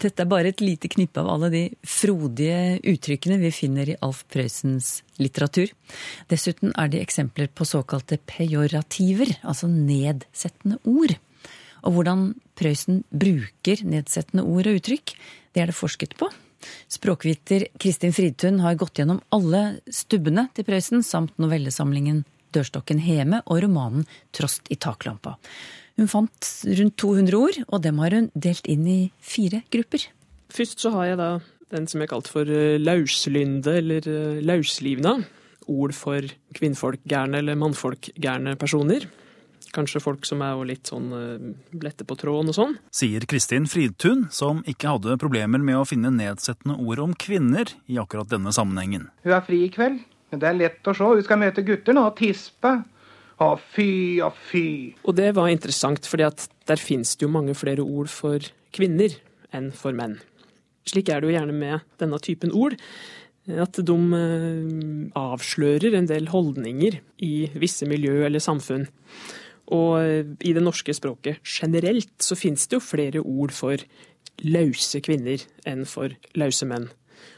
Dette 0.00 0.22
er 0.22 0.28
bare 0.28 0.48
et 0.52 0.60
lite 0.60 0.88
knippe 0.88 1.20
av 1.20 1.28
alle 1.28 1.50
de 1.50 1.62
frodige 1.82 2.78
uttrykkene 2.84 3.38
vi 3.40 3.50
finner 3.50 3.88
i 3.88 3.96
Alf 4.00 4.24
Prøysens 4.28 5.02
litteratur. 5.18 5.68
Dessuten 6.28 6.72
er 6.76 6.88
de 6.88 7.00
eksempler 7.00 7.48
på 7.48 7.64
såkalte 7.64 8.18
pejorativer, 8.18 9.38
altså 9.42 9.68
nedsettende 9.68 10.78
ord. 10.84 11.16
Og 11.84 11.94
hvordan 11.94 12.34
Prøysen 12.58 13.04
bruker 13.10 13.84
nedsettende 13.86 14.44
ord 14.44 14.66
og 14.66 14.80
uttrykk, 14.80 15.14
det 15.54 15.62
er 15.62 15.70
det 15.70 15.78
forsket 15.78 16.16
på. 16.18 16.28
Språkviter 16.90 17.68
Kristin 17.78 18.12
Fridtun 18.12 18.58
har 18.60 18.78
gått 18.78 18.98
gjennom 18.98 19.20
alle 19.30 19.78
stubbene 19.90 20.48
til 20.54 20.66
Prøysen, 20.66 21.04
samt 21.06 21.36
novellesamlingen 21.38 22.24
Dørstokken 22.54 22.98
Heme 23.04 23.42
og 23.46 23.62
romanen 23.62 24.08
Trost 24.34 24.66
i 24.72 24.76
taklampa. 24.80 25.36
Hun 25.98 26.10
fant 26.10 26.48
rundt 26.78 26.96
200 27.02 27.34
ord, 27.34 27.60
og 27.66 27.82
dem 27.82 27.98
har 27.98 28.14
hun 28.14 28.28
delt 28.38 28.68
inn 28.70 28.86
i 28.86 28.98
fire 29.18 29.64
grupper. 29.74 30.06
Først 30.54 30.80
så 30.84 30.92
har 30.94 31.10
jeg 31.10 31.18
da 31.20 31.30
den 31.74 31.88
som 31.90 32.00
jeg 32.00 32.10
kalte 32.12 32.32
for 32.32 32.48
eh, 32.48 32.78
lauslynde, 32.80 33.74
eller 33.82 34.06
eh, 34.08 34.42
lauslivna. 34.46 35.18
Ord 35.68 35.92
for 35.92 36.24
kvinnfolkgærne 36.56 37.42
eller 37.42 37.58
mannfolkgærne 37.60 38.54
personer. 38.60 39.08
Kanskje 39.74 40.00
folk 40.00 40.24
som 40.24 40.40
er 40.46 40.62
litt 40.70 40.88
sånn 40.88 41.10
eh, 41.12 41.48
lette 41.82 42.06
på 42.08 42.16
tråden 42.16 42.54
og 42.54 42.56
sånn. 42.56 42.76
sier 42.94 43.26
Kristin 43.28 43.68
Fridtun, 43.68 44.28
som 44.32 44.62
ikke 44.70 44.94
hadde 44.94 45.18
problemer 45.20 45.60
med 45.60 45.80
å 45.80 45.88
finne 45.88 46.14
nedsettende 46.14 46.78
ord 46.78 47.02
om 47.04 47.18
kvinner 47.18 47.74
i 47.90 47.98
akkurat 48.00 48.30
denne 48.30 48.54
sammenhengen. 48.54 49.10
Hun 49.26 49.34
er 49.34 49.44
fri 49.44 49.66
i 49.66 49.74
kveld. 49.74 50.06
Men 50.28 50.42
det 50.42 50.48
er 50.48 50.56
lett 50.58 50.88
å 50.88 50.92
se. 50.92 51.06
Hun 51.08 51.24
skal 51.24 51.40
møte 51.40 51.64
gutter 51.64 51.96
nå 51.96 52.04
og 52.04 52.16
tispe. 52.18 52.74
Å, 53.38 53.52
fy 53.74 54.18
og 54.24 54.34
fy. 54.48 54.64
Og 55.06 55.14
det 55.18 55.30
var 55.36 55.50
interessant, 55.52 56.06
fordi 56.10 56.26
at 56.26 56.48
der 56.66 56.80
finnes 56.82 57.14
det 57.14 57.26
jo 57.26 57.30
mange 57.30 57.54
flere 57.58 57.84
ord 57.84 58.10
for 58.10 58.42
kvinner 58.74 59.14
enn 59.54 59.70
for 59.74 59.94
menn. 59.96 60.18
Slik 60.88 61.10
er 61.12 61.20
det 61.20 61.30
jo 61.30 61.36
gjerne 61.36 61.54
med 61.54 61.86
denne 62.00 62.18
typen 62.24 62.54
ord. 62.56 62.74
At 63.48 63.78
de 63.80 63.96
eh, 64.18 65.12
avslører 65.16 65.94
en 65.96 66.08
del 66.10 66.28
holdninger 66.32 66.98
i 67.24 67.32
visse 67.56 67.86
miljø 67.88 68.26
eller 68.26 68.42
samfunn. 68.44 68.88
Og 69.72 69.94
eh, 70.02 70.34
i 70.44 70.52
det 70.56 70.64
norske 70.64 70.92
språket 70.96 71.40
generelt 71.46 72.12
så 72.24 72.36
finnes 72.36 72.66
det 72.68 72.76
jo 72.76 72.84
flere 72.84 73.22
ord 73.22 73.54
for 73.56 73.80
lause 74.44 75.00
kvinner 75.04 75.42
enn 75.68 75.86
for 75.88 76.12
lause 76.38 76.68
menn. 76.68 76.90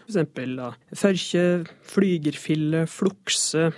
For 0.03 0.13
eksempel 0.13 0.57
da, 0.59 0.73
førkje, 0.99 1.45
flygerfille, 1.93 2.85
flukse, 2.91 3.71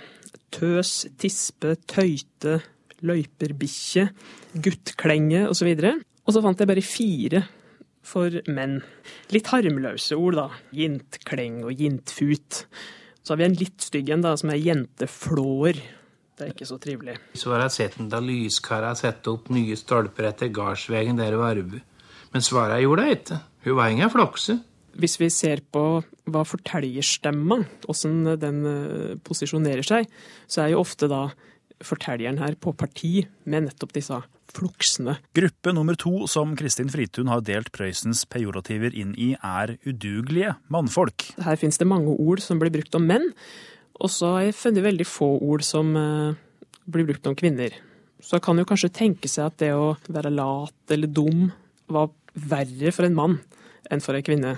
tøs, 0.53 0.93
tispe, 1.19 1.75
tøyte, 1.89 2.59
løyperbikkje, 3.03 4.07
guttklenge 4.63 5.47
osv. 5.49 5.73
Og 6.23 6.35
så 6.35 6.43
fant 6.43 6.61
jeg 6.61 6.69
bare 6.69 6.85
fire 6.85 7.43
for 8.03 8.35
menn. 8.51 8.79
Litt 9.33 9.49
harmløse 9.51 10.17
ord, 10.19 10.37
da. 10.39 10.47
Jintkleng 10.75 11.63
og 11.67 11.79
jintfut. 11.79 12.63
Så 13.23 13.33
har 13.33 13.39
vi 13.39 13.47
en 13.47 13.59
litt 13.59 13.83
stygg 13.83 14.11
en, 14.11 14.23
da, 14.25 14.35
som 14.39 14.51
er 14.51 14.61
jenteflår. 14.61 15.79
Det 16.33 16.45
er 16.45 16.51
ikke 16.51 16.67
så 16.67 16.79
trivelig. 16.81 17.15
Så 17.37 17.53
jeg 17.53 17.71
sett 17.71 17.97
den 17.99 18.09
da 18.11 18.19
lyskara 18.23 18.91
sette 18.99 19.31
opp 19.31 19.51
nye 19.53 19.77
stolper 19.79 20.31
etter 20.31 20.51
gardsvegen 20.53 21.19
der 21.21 21.37
ved 21.37 21.49
Arbu. 21.49 21.79
Men 22.33 22.45
svaret 22.45 22.81
gjorde 22.81 23.05
jeg 23.07 23.19
ikke. 23.19 23.39
Hun 23.67 23.77
var 23.77 23.93
ingen 23.93 24.11
flokse. 24.11 24.57
Hvis 24.99 25.17
vi 25.21 25.29
ser 25.33 25.63
på 25.73 26.03
hva 26.29 26.43
fortellerstemma, 26.45 27.63
åssen 27.89 28.21
den 28.39 28.61
eh, 28.69 29.15
posisjonerer 29.25 29.85
seg, 29.85 30.11
så 30.47 30.63
er 30.63 30.73
jo 30.73 30.83
ofte 30.83 31.09
da 31.11 31.27
fortelleren 31.83 32.39
her 32.39 32.55
på 32.61 32.71
parti 32.77 33.25
med 33.49 33.67
nettopp 33.67 33.93
disse 33.95 34.21
fluksene. 34.53 35.17
Gruppe 35.35 35.73
nummer 35.73 35.97
to 35.99 36.27
som 36.31 36.53
Kristin 36.59 36.91
Fritun 36.93 37.31
har 37.31 37.43
delt 37.45 37.71
Prøysens 37.75 38.23
pejorativer 38.29 38.93
inn 38.95 39.13
i, 39.17 39.33
er 39.35 39.75
udugelige 39.87 40.55
mannfolk. 40.73 41.31
Her 41.43 41.59
finnes 41.59 41.79
det 41.81 41.89
mange 41.89 42.13
ord 42.13 42.43
som 42.43 42.61
blir 42.61 42.73
brukt 42.73 42.95
om 42.99 43.07
menn, 43.09 43.31
Og 44.01 44.09
så 44.09 44.25
har 44.33 44.41
jeg 44.47 44.55
funnet 44.57 44.83
veldig 44.83 45.05
få 45.05 45.27
ord 45.45 45.61
som 45.61 45.91
eh, 45.95 46.33
blir 46.89 47.05
brukt 47.05 47.27
om 47.29 47.35
kvinner. 47.37 47.75
Så 48.19 48.39
kan 48.41 48.57
jo 48.57 48.65
kanskje 48.65 48.89
tenke 48.89 49.29
seg 49.29 49.45
at 49.45 49.59
det 49.61 49.69
å 49.77 49.93
være 50.09 50.31
lat 50.33 50.93
eller 50.95 51.07
dum 51.07 51.51
var 51.85 52.09
verre 52.33 52.91
for 52.91 53.05
en 53.05 53.13
mann 53.13 53.35
enn 53.91 54.01
for 54.01 54.17
en 54.17 54.25
kvinne. 54.25 54.55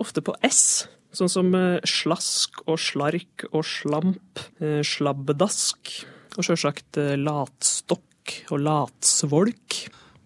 Ofte 0.00 0.22
på 0.24 0.34
S, 0.46 0.86
sånn 1.16 1.30
som 1.30 1.52
eh, 1.56 1.80
slask 1.88 2.62
og 2.66 2.78
slark 2.80 3.46
og 3.52 3.64
slamp, 3.68 4.42
eh, 4.62 4.80
slabbedask, 4.86 5.92
og 6.36 6.46
sjølsagt 6.46 7.00
eh, 7.00 7.16
latstokk 7.20 8.36
og 8.52 8.62
latsvolk. 8.64 9.82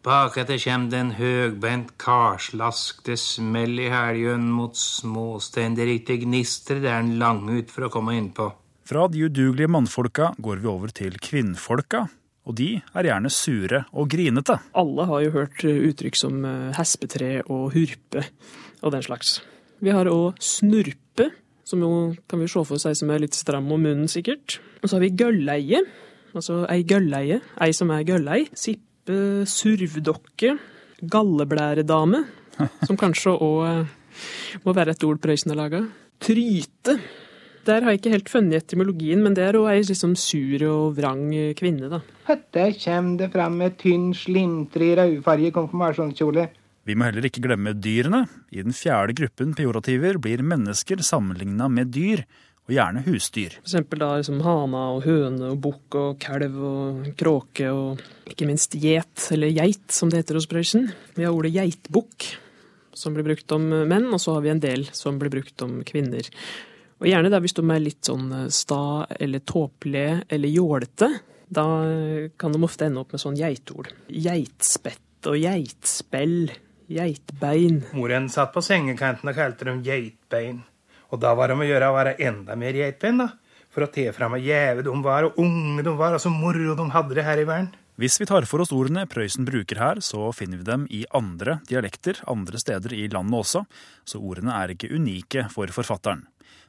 Baketter 0.07 0.61
kjem 0.63 0.85
den 0.93 1.09
en 1.09 1.17
høgbeint 1.19 1.97
karslask, 1.99 3.01
det 3.09 3.17
smell 3.19 3.81
i 3.83 3.89
helgen 3.91 4.47
mot 4.55 4.77
småstein, 4.79 5.75
det 5.75 5.89
riktig 5.89 6.21
gnister, 6.23 6.79
det 6.83 6.93
er 6.93 7.03
en 7.03 7.17
lang 7.19 7.43
ut 7.51 7.73
for 7.75 7.89
å 7.89 7.91
komme 7.91 8.15
innpå. 8.15 8.53
Fra 8.87 9.09
de 9.11 9.25
udugelige 9.27 9.73
mannfolka 9.73 10.31
går 10.39 10.63
vi 10.63 10.71
over 10.71 10.95
til 10.95 11.19
kvinnfolka, 11.19 12.05
og 12.47 12.55
de 12.55 12.69
er 12.95 13.09
gjerne 13.09 13.33
sure 13.35 13.83
og 13.91 14.07
grinete. 14.13 14.61
Alle 14.79 15.09
har 15.11 15.25
jo 15.25 15.35
hørt 15.41 15.67
uttrykk 15.67 16.21
som 16.21 16.47
hespetre 16.79 17.41
og 17.51 17.73
hurpe 17.75 18.23
og 18.87 18.95
den 18.95 19.03
slags. 19.03 19.41
Vi 19.85 19.93
har 19.93 20.09
òg 20.09 20.39
snurpe, 20.41 21.29
som 21.67 21.83
jo 21.83 21.91
kan 22.31 22.41
vi 22.41 22.49
se 22.49 22.63
for 22.65 22.81
seg 22.81 22.97
som 22.97 23.11
er 23.13 23.25
litt 23.25 23.37
stram 23.37 23.69
om 23.73 23.83
munnen, 23.83 24.09
sikkert. 24.09 24.59
Og 24.81 24.89
så 24.89 24.97
har 24.97 25.05
vi 25.05 25.13
gølleie, 25.19 25.83
altså 26.37 26.63
ei 26.73 26.87
gølleie, 26.89 27.43
ei 27.61 27.77
som 27.77 27.93
er 27.93 28.07
gøllei. 28.09 28.47
Sippe, 28.57 29.45
survdokke, 29.51 30.57
galleblæredame, 31.13 32.25
som 32.89 32.99
kanskje 33.01 33.37
òg 33.37 34.65
må 34.65 34.73
være 34.77 34.97
et 34.97 35.05
ord 35.05 35.21
Prøysen 35.21 35.53
har 35.53 35.61
laga. 35.61 35.85
Tryte. 36.23 36.97
Der 37.67 37.83
har 37.83 37.93
jeg 37.93 38.01
ikke 38.01 38.13
helt 38.15 38.31
funnet 38.31 38.63
etymologien, 38.63 39.21
men 39.25 39.35
det 39.35 39.43
er 39.43 39.59
òg 39.59 39.73
ei 39.73 39.81
liksom 39.83 40.15
sur 40.17 40.63
og 40.71 40.95
vrang 40.97 41.29
kvinne, 41.59 41.91
da. 41.91 42.01
Høtte 42.29 42.69
kjem 42.79 43.17
det 43.21 43.33
fram 43.35 43.59
med 43.61 43.75
tynn, 43.81 44.13
slintrig, 44.15 44.95
rødfarget 44.97 45.55
konfirmasjonskjole. 45.57 46.47
Vi 46.87 46.95
må 46.95 47.09
heller 47.09 47.27
ikke 47.27 47.43
glemme 47.43 47.73
dyrene. 47.75 48.23
I 48.55 48.63
den 48.63 48.75
fjerde 48.77 49.17
gruppen 49.19 49.57
pejorativer 49.59 50.21
blir 50.23 50.45
mennesker 50.47 51.03
sammenligna 51.03 51.67
med 51.73 51.91
dyr, 51.95 52.23
og 52.67 52.75
gjerne 52.75 53.03
husdyr. 53.07 53.57
Eksempel 53.63 54.01
da 54.03 54.09
liksom 54.19 54.41
hana 54.43 54.83
og 54.97 55.05
høne 55.07 55.53
og 55.53 55.61
bukk 55.63 55.97
og 55.99 56.17
kalv 56.23 56.57
og 56.67 57.11
kråke 57.19 57.69
og 57.71 58.03
ikke 58.27 58.49
minst 58.49 58.75
gjet, 58.83 59.29
eller 59.35 59.55
geit 59.55 59.95
som 59.95 60.11
det 60.11 60.23
heter 60.23 60.39
hos 60.39 60.49
Prøysen. 60.51 60.89
Vi 61.15 61.27
har 61.27 61.35
ordet 61.35 61.55
geitbukk, 61.55 62.27
som 62.97 63.15
blir 63.15 63.27
brukt 63.29 63.55
om 63.55 63.69
menn, 63.87 64.09
og 64.11 64.23
så 64.23 64.35
har 64.35 64.47
vi 64.47 64.51
en 64.55 64.63
del 64.63 64.87
som 64.95 65.19
blir 65.21 65.31
brukt 65.35 65.63
om 65.63 65.79
kvinner. 65.87 66.27
Og 67.03 67.11
gjerne 67.11 67.31
da 67.31 67.43
hvis 67.45 67.55
de 67.55 67.63
er 67.71 67.83
litt 67.83 68.09
sånn 68.09 68.31
sta 68.51 69.07
eller 69.15 69.43
tåpelige 69.47 70.23
eller 70.33 70.55
jålete, 70.55 71.11
da 71.47 71.67
kan 72.41 72.55
de 72.55 72.63
ofte 72.67 72.89
ende 72.89 73.03
opp 73.03 73.15
med 73.15 73.23
sånn 73.23 73.39
geitord. 73.39 73.93
Geitspett 74.11 75.29
og 75.31 75.39
geitspell, 75.39 76.51
geitbein. 76.89 77.83
Moren 77.97 78.29
satt 78.33 78.53
på 78.55 78.63
sengekanten 78.65 79.31
og 79.31 79.39
kalte 79.39 79.69
dem 79.69 79.83
geitbein. 79.87 80.63
Og 81.13 81.21
da 81.23 81.33
var 81.39 81.49
det 81.49 81.57
om 81.57 81.65
å 81.65 81.69
gjøre 81.69 81.91
å 81.91 81.97
være 81.97 82.17
enda 82.27 82.57
mer 82.59 82.77
geitbein, 82.77 83.23
da. 83.23 83.31
For 83.75 83.85
å 83.85 83.91
te 83.93 84.07
fram 84.17 84.33
hvor 84.33 84.41
gjeve 84.41 84.87
de 84.87 84.95
var, 85.05 85.27
og 85.29 85.41
unge 85.43 85.85
de 85.85 85.93
var, 85.99 86.17
og 86.17 86.23
så 86.23 86.33
moro 86.33 86.77
de 86.79 86.87
hadde 86.95 87.19
det 87.19 87.27
her 87.27 87.43
i 87.43 87.49
verden. 87.49 87.75
Hvis 87.97 88.19
vi 88.21 88.27
tar 88.29 88.45
for 88.45 88.61
oss 88.61 88.75
ordene 88.77 89.07
Prøysen 89.09 89.47
bruker 89.49 89.79
her, 89.81 90.01
så 90.05 90.29
finner 90.37 90.61
vi 90.61 90.67
dem 90.69 90.83
i 90.93 91.07
andre 91.17 91.63
dialekter 91.69 92.19
andre 92.29 92.61
steder 92.61 92.93
i 92.93 93.07
landet 93.09 93.39
også, 93.39 93.63
så 94.05 94.21
ordene 94.21 94.53
er 94.53 94.75
ikke 94.75 94.91
unike 94.93 95.47
for 95.53 95.73
forfatteren. 95.73 96.27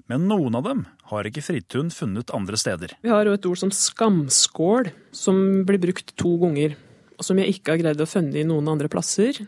Men 0.07 0.23
noen 0.29 0.55
av 0.55 0.63
dem 0.63 0.85
har 1.11 1.27
ikke 1.27 1.43
Fridtun 1.43 1.91
funnet 1.91 2.31
andre 2.35 2.59
steder. 2.59 2.95
Vi 3.03 3.11
har 3.11 3.27
jo 3.27 3.35
et 3.35 3.47
ord 3.49 3.59
som 3.59 3.73
skamskål, 3.75 4.93
som 5.11 5.41
blir 5.67 5.81
brukt 5.83 6.15
to 6.15 6.37
ganger, 6.39 6.77
og 7.19 7.27
som 7.27 7.43
jeg 7.43 7.57
ikke 7.57 7.75
har 7.75 7.83
greid 7.83 8.03
å 8.03 8.07
funne 8.07 8.39
i 8.39 8.47
noen 8.47 8.71
andre 8.71 8.87
plasser. 8.91 9.41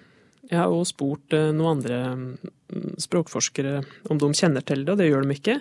Jeg 0.49 0.57
har 0.57 0.73
også 0.73 0.95
spurt 0.95 1.35
eh, 1.37 1.51
noen 1.53 1.77
andre 1.77 1.99
mm, 2.17 2.97
språkforskere 3.05 3.79
om 4.09 4.19
de 4.21 4.31
kjenner 4.33 4.65
til 4.65 4.83
det, 4.85 4.95
og 4.95 5.01
det 5.01 5.09
gjør 5.11 5.27
de 5.27 5.37
ikke. 5.37 5.59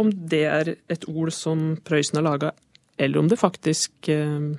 Om 0.00 0.10
det 0.32 0.44
er 0.48 0.74
et 0.92 1.06
ord 1.10 1.32
som 1.34 1.74
Prøysen 1.84 2.20
har 2.20 2.26
laga, 2.26 2.52
eller 3.00 3.20
om 3.20 3.28
det 3.28 3.40
faktisk 3.40 4.08
eh, 4.12 4.52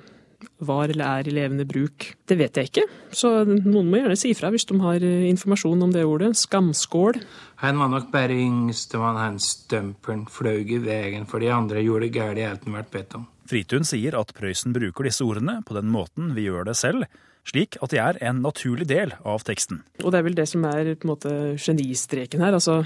var 0.62 0.90
eller 0.90 1.20
er 1.20 1.28
i 1.28 1.34
levende 1.34 1.66
bruk, 1.68 2.06
det 2.28 2.36
vet 2.38 2.58
jeg 2.58 2.70
ikke. 2.70 2.84
Så 3.14 3.32
noen 3.46 3.90
må 3.90 4.00
gjerne 4.00 4.18
si 4.18 4.32
ifra 4.32 4.52
hvis 4.54 4.66
de 4.70 4.78
har 4.82 5.02
eh, 5.06 5.26
informasjon 5.30 5.86
om 5.88 5.94
det 5.94 6.04
ordet. 6.06 6.32
Skamskål. 6.38 7.18
Han 7.64 7.82
var 7.82 7.90
nok 7.92 8.08
bare 8.14 8.38
yngstemann, 8.38 9.18
han 9.20 9.42
stømperen, 9.42 10.26
fløy 10.30 10.62
i 10.62 10.80
veien, 10.82 11.26
for 11.30 11.42
de 11.42 11.50
andre 11.54 11.82
gjorde 11.84 12.12
galt 12.14 12.42
alt 12.46 12.66
han 12.66 12.78
ble 12.78 12.86
bedt 12.94 13.18
om. 13.18 13.26
Fritun 13.50 13.86
sier 13.86 14.14
at 14.18 14.30
Prøysen 14.36 14.74
bruker 14.74 15.08
disse 15.08 15.26
ordene 15.26 15.58
på 15.66 15.74
den 15.76 15.90
måten 15.92 16.32
vi 16.36 16.46
gjør 16.46 16.70
det 16.70 16.78
selv, 16.78 17.08
slik 17.48 17.78
at 17.82 17.92
de 17.92 18.00
er 18.02 18.18
en 18.22 18.42
naturlig 18.44 18.86
del 18.90 19.14
av 19.26 19.42
teksten. 19.46 19.82
Og 20.02 20.12
det 20.12 20.20
er 20.20 20.26
vel 20.26 20.38
det 20.38 20.48
som 20.50 20.64
er 20.68 20.94
på 20.94 21.06
en 21.06 21.12
måte 21.14 21.32
genistreken 21.60 22.44
her. 22.44 22.54
altså 22.58 22.82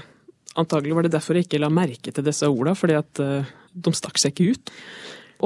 Antagelig 0.57 0.95
var 0.97 1.05
det 1.05 1.13
derfor 1.13 1.37
jeg 1.37 1.45
ikke 1.45 1.61
la 1.61 1.69
merke 1.69 2.11
til 2.13 2.25
disse 2.25 2.47
orda, 2.49 2.73
fordi 2.77 2.95
at 2.97 3.21
uh, 3.21 3.49
de 3.73 3.93
stakk 3.93 4.17
seg 4.17 4.33
ikke 4.33 4.55
ut. 4.55 4.71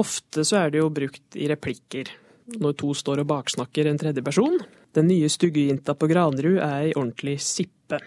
Ofte 0.00 0.44
så 0.48 0.62
er 0.62 0.72
det 0.72 0.80
jo 0.80 0.92
brukt 0.94 1.36
i 1.36 1.50
replikker, 1.50 2.08
når 2.56 2.78
to 2.80 2.94
står 2.96 3.20
og 3.20 3.28
baksnakker 3.28 3.90
en 3.90 4.00
tredje 4.00 4.24
person. 4.24 4.56
Den 4.96 5.10
nye 5.10 5.28
stuggejenta 5.30 5.94
på 5.96 6.08
Granerud 6.08 6.56
er 6.56 6.88
ei 6.88 6.94
ordentlig 6.96 7.36
sippe. 7.44 8.00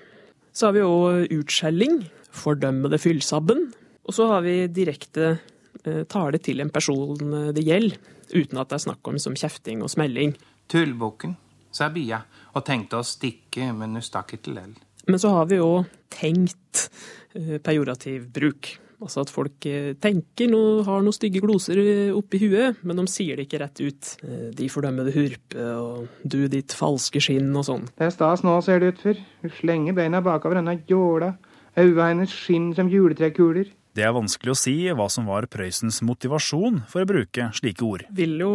Så 0.50 0.70
har 0.70 0.76
vi 0.78 0.86
òg 0.86 1.30
utskjelling, 1.36 2.02
fordømmede 2.34 2.98
fyllsabben. 3.02 3.68
Og 4.06 4.18
så 4.18 4.26
har 4.34 4.42
vi 4.46 4.58
direkte 4.74 5.36
uh, 5.36 6.04
tale 6.10 6.42
til 6.42 6.66
en 6.66 6.74
person 6.74 7.54
det 7.54 7.68
gjelder, 7.70 8.02
uten 8.34 8.58
at 8.58 8.72
det 8.72 8.80
er 8.80 8.86
snakk 8.88 9.06
om 9.06 9.22
som 9.22 9.38
kjefting 9.38 9.86
og 9.86 9.94
smelling. 9.94 10.34
Tullbukken, 10.72 11.36
sa 11.76 11.90
Bia, 11.94 12.22
og 12.56 12.64
tenkte 12.66 13.02
å 13.02 13.06
stikke, 13.06 13.72
men 13.76 13.98
hun 13.98 14.06
stakk 14.06 14.38
ikke 14.38 14.54
lell. 14.56 14.74
Men 15.06 15.22
så 15.22 15.34
har 15.36 15.46
vi 15.52 15.60
jo 15.60 15.84
tenkt 16.10 16.88
eh, 17.36 17.58
pejorativ 17.62 18.30
bruk. 18.34 18.72
Altså 19.04 19.26
at 19.26 19.30
folk 19.34 19.66
eh, 19.70 19.92
tenker 20.02 20.48
noe, 20.50 20.80
har 20.88 21.04
noen 21.04 21.14
stygge 21.14 21.42
gloser 21.44 21.78
oppi 22.16 22.40
huet, 22.42 22.80
men 22.88 22.98
de 23.02 23.04
sier 23.12 23.38
det 23.38 23.46
ikke 23.50 23.60
rett 23.62 23.82
ut. 23.84 24.12
Eh, 24.24 24.46
De 24.56 24.70
fordømmede 24.72 25.14
hurpe 25.14 25.66
og 25.76 26.08
du 26.24 26.46
ditt 26.50 26.74
falske 26.74 27.22
skinn 27.22 27.52
og 27.60 27.68
sånn. 27.68 27.86
Det 28.00 28.08
er 28.08 28.16
stas 28.16 28.46
nå, 28.48 28.56
ser 28.66 28.82
det 28.82 28.94
ut 28.96 29.04
for. 29.04 29.20
Hun 29.44 29.54
slenger 29.60 29.98
beina 30.00 30.24
bakover 30.26 30.62
denne 30.62 30.80
jåla. 30.90 31.36
Øya 31.76 32.08
hennes 32.08 32.32
skinn 32.32 32.72
som 32.74 32.88
juletrekuler. 32.90 33.68
Det 33.96 34.04
er 34.04 34.16
vanskelig 34.16 34.56
å 34.56 34.58
si 34.60 34.74
hva 34.96 35.06
som 35.12 35.28
var 35.28 35.46
Prøysens 35.52 36.02
motivasjon 36.08 36.82
for 36.92 37.04
å 37.04 37.08
bruke 37.08 37.50
slike 37.56 37.84
ord. 37.86 38.08
Vil 38.16 38.40
jo 38.42 38.50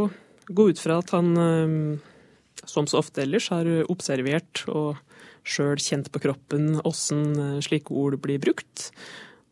gå 0.51 0.71
ut 0.73 0.83
fra 0.83 0.99
at 1.01 1.15
han, 1.17 1.31
eh, 1.37 2.65
som 2.69 2.89
så 2.91 3.01
ofte 3.01 3.25
ellers, 3.25 3.49
har 3.55 3.69
observert 3.93 4.65
og 4.69 5.01
sjøl 5.47 5.81
kjent 5.81 6.11
på 6.13 6.21
kroppen 6.23 6.83
åssen 6.85 7.63
slike 7.65 7.95
ord 7.97 8.19
blir 8.21 8.43
brukt, 8.43 8.91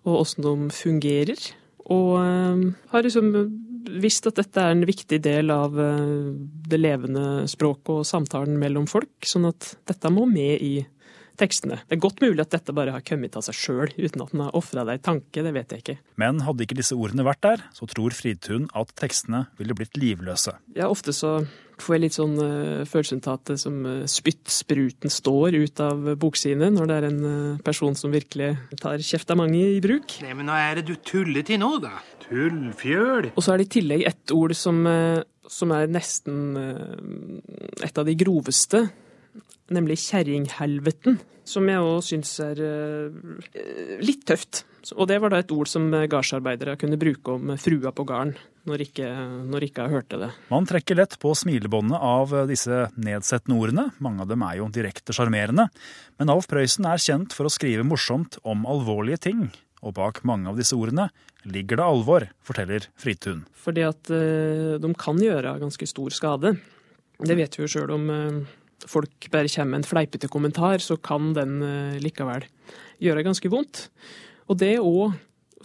og 0.04 0.20
åssen 0.20 0.44
de 0.44 0.74
fungerer. 0.74 1.40
Og 1.88 2.18
eh, 2.20 2.68
har 2.92 3.06
liksom 3.06 3.32
visst 3.88 4.26
at 4.28 4.38
dette 4.38 4.60
er 4.60 4.74
en 4.74 4.86
viktig 4.88 5.20
del 5.24 5.52
av 5.54 5.78
eh, 5.80 6.34
det 6.68 6.80
levende 6.80 7.46
språket 7.50 7.92
og 7.94 8.06
samtalen 8.08 8.58
mellom 8.60 8.88
folk, 8.90 9.16
sånn 9.24 9.48
at 9.48 9.74
dette 9.88 10.12
må 10.12 10.26
med 10.28 10.60
i 10.64 10.74
tekstene. 11.40 11.80
Det 11.86 11.98
er 11.98 12.02
godt 12.02 12.22
mulig 12.24 12.42
at 12.44 12.54
dette 12.54 12.74
bare 12.76 12.94
har 12.96 13.04
kommet 13.06 13.38
av 13.38 13.46
seg 13.46 13.56
sjøl, 13.56 13.94
uten 13.98 14.24
at 14.24 14.34
den 14.34 14.44
har 14.46 14.58
ofra 14.58 14.84
det 14.88 14.98
i 14.98 15.04
tanke, 15.10 15.44
det 15.44 15.54
vet 15.54 15.72
jeg 15.74 15.84
ikke. 15.84 15.96
Men 16.20 16.42
hadde 16.46 16.66
ikke 16.66 16.78
disse 16.80 16.98
ordene 16.98 17.26
vært 17.26 17.44
der, 17.46 17.64
så 17.76 17.88
tror 17.90 18.16
Fridtun 18.16 18.68
at 18.78 18.92
tekstene 18.98 19.46
ville 19.60 19.76
blitt 19.78 19.98
livløse. 19.98 20.56
Ja, 20.76 20.90
ofte 20.90 21.14
så 21.16 21.38
får 21.78 21.94
jeg 21.94 22.02
litt 22.02 22.16
sånn 22.16 22.34
uh, 22.40 22.84
følelsen 22.88 23.22
til 23.22 23.34
at 23.36 23.44
det 23.52 23.58
som 23.62 23.76
uh, 23.86 24.02
spyttspruten 24.10 25.12
står 25.12 25.58
ut 25.62 25.82
av 25.84 26.12
boksidene, 26.18 26.72
når 26.74 26.90
det 26.90 26.96
er 26.96 27.08
en 27.08 27.20
uh, 27.22 27.60
person 27.64 27.94
som 27.98 28.14
virkelig 28.14 28.52
tar 28.82 29.02
kjeft 29.04 29.30
av 29.30 29.38
mange 29.38 29.60
i 29.76 29.80
bruk. 29.84 30.18
Nei, 30.24 30.34
men 30.38 30.50
hva 30.50 30.58
er 30.66 30.80
det 30.80 30.88
du 30.90 30.96
tuller 30.98 31.46
til 31.46 31.62
nå, 31.62 31.76
da? 31.84 32.00
Tullfjøl? 32.28 33.32
Og 33.34 33.44
så 33.44 33.54
er 33.54 33.60
det 33.60 33.68
i 33.68 33.74
tillegg 33.78 34.06
et 34.10 34.34
ord 34.34 34.54
som, 34.58 34.82
uh, 34.90 35.22
som 35.48 35.74
er 35.76 35.90
nesten 35.92 36.58
uh, 36.58 37.84
et 37.86 37.94
av 37.94 38.08
de 38.08 38.16
groveste, 38.18 38.88
nemlig 39.74 39.98
kjerringhelveten. 40.06 41.18
Som 41.48 41.68
jeg 41.70 41.80
òg 41.80 42.02
syns 42.04 42.34
er 42.44 42.58
uh, 42.60 44.00
litt 44.04 44.26
tøft. 44.28 44.64
Og 44.94 45.08
det 45.08 45.16
var 45.20 45.32
da 45.32 45.40
et 45.42 45.52
ord 45.52 45.68
som 45.68 45.88
gardsarbeidere 45.90 46.76
kunne 46.80 46.98
bruke 47.00 47.34
om 47.34 47.54
frua 47.60 47.90
på 47.92 48.04
gården, 48.08 48.34
når 48.68 48.84
ikke, 48.84 49.08
når 49.48 49.66
ikke 49.66 49.84
jeg 49.84 49.94
hørte 49.96 50.20
det. 50.20 50.28
Man 50.52 50.68
trekker 50.68 50.96
lett 51.00 51.16
på 51.20 51.32
smilebåndet 51.36 52.04
av 52.08 52.34
disse 52.48 52.86
nedsettende 53.00 53.58
ordene. 53.58 53.86
Mange 54.04 54.24
av 54.24 54.30
dem 54.30 54.44
er 54.46 54.60
jo 54.60 54.68
direkte 54.72 55.16
sjarmerende. 55.16 55.68
Men 56.20 56.32
Alf 56.32 56.48
Prøysen 56.52 56.88
er 56.88 57.00
kjent 57.02 57.36
for 57.36 57.48
å 57.48 57.52
skrive 57.52 57.84
morsomt 57.84 58.40
om 58.48 58.68
alvorlige 58.68 59.24
ting. 59.28 59.48
Og 59.84 59.94
bak 59.98 60.22
mange 60.26 60.50
av 60.50 60.58
disse 60.58 60.76
ordene 60.76 61.08
ligger 61.48 61.80
det 61.80 61.86
alvor, 61.86 62.26
forteller 62.44 62.88
Fridtun. 62.98 63.44
Fordi 63.56 63.84
at 63.86 64.10
uh, 64.10 64.76
de 64.80 64.94
kan 64.98 65.20
gjøre 65.22 65.58
ganske 65.62 65.88
stor 65.88 66.14
skade. 66.14 66.56
Det 67.18 67.36
vet 67.38 67.56
vi 67.56 67.64
jo 67.64 67.70
sjøl 67.70 67.94
om 67.94 68.08
uh, 68.10 68.56
folk 68.86 69.30
bare 69.32 69.50
kommer 69.50 69.72
med 69.72 69.82
en 69.82 69.88
fleipete 69.88 70.28
kommentar, 70.28 70.78
så 70.78 70.96
kan 70.96 71.32
den 71.36 71.58
uh, 71.62 71.98
likevel 72.02 72.46
gjøre 73.02 73.24
ganske 73.26 73.50
vondt. 73.50 73.88
Og 74.48 74.60
det 74.60 74.76
òg 74.82 75.16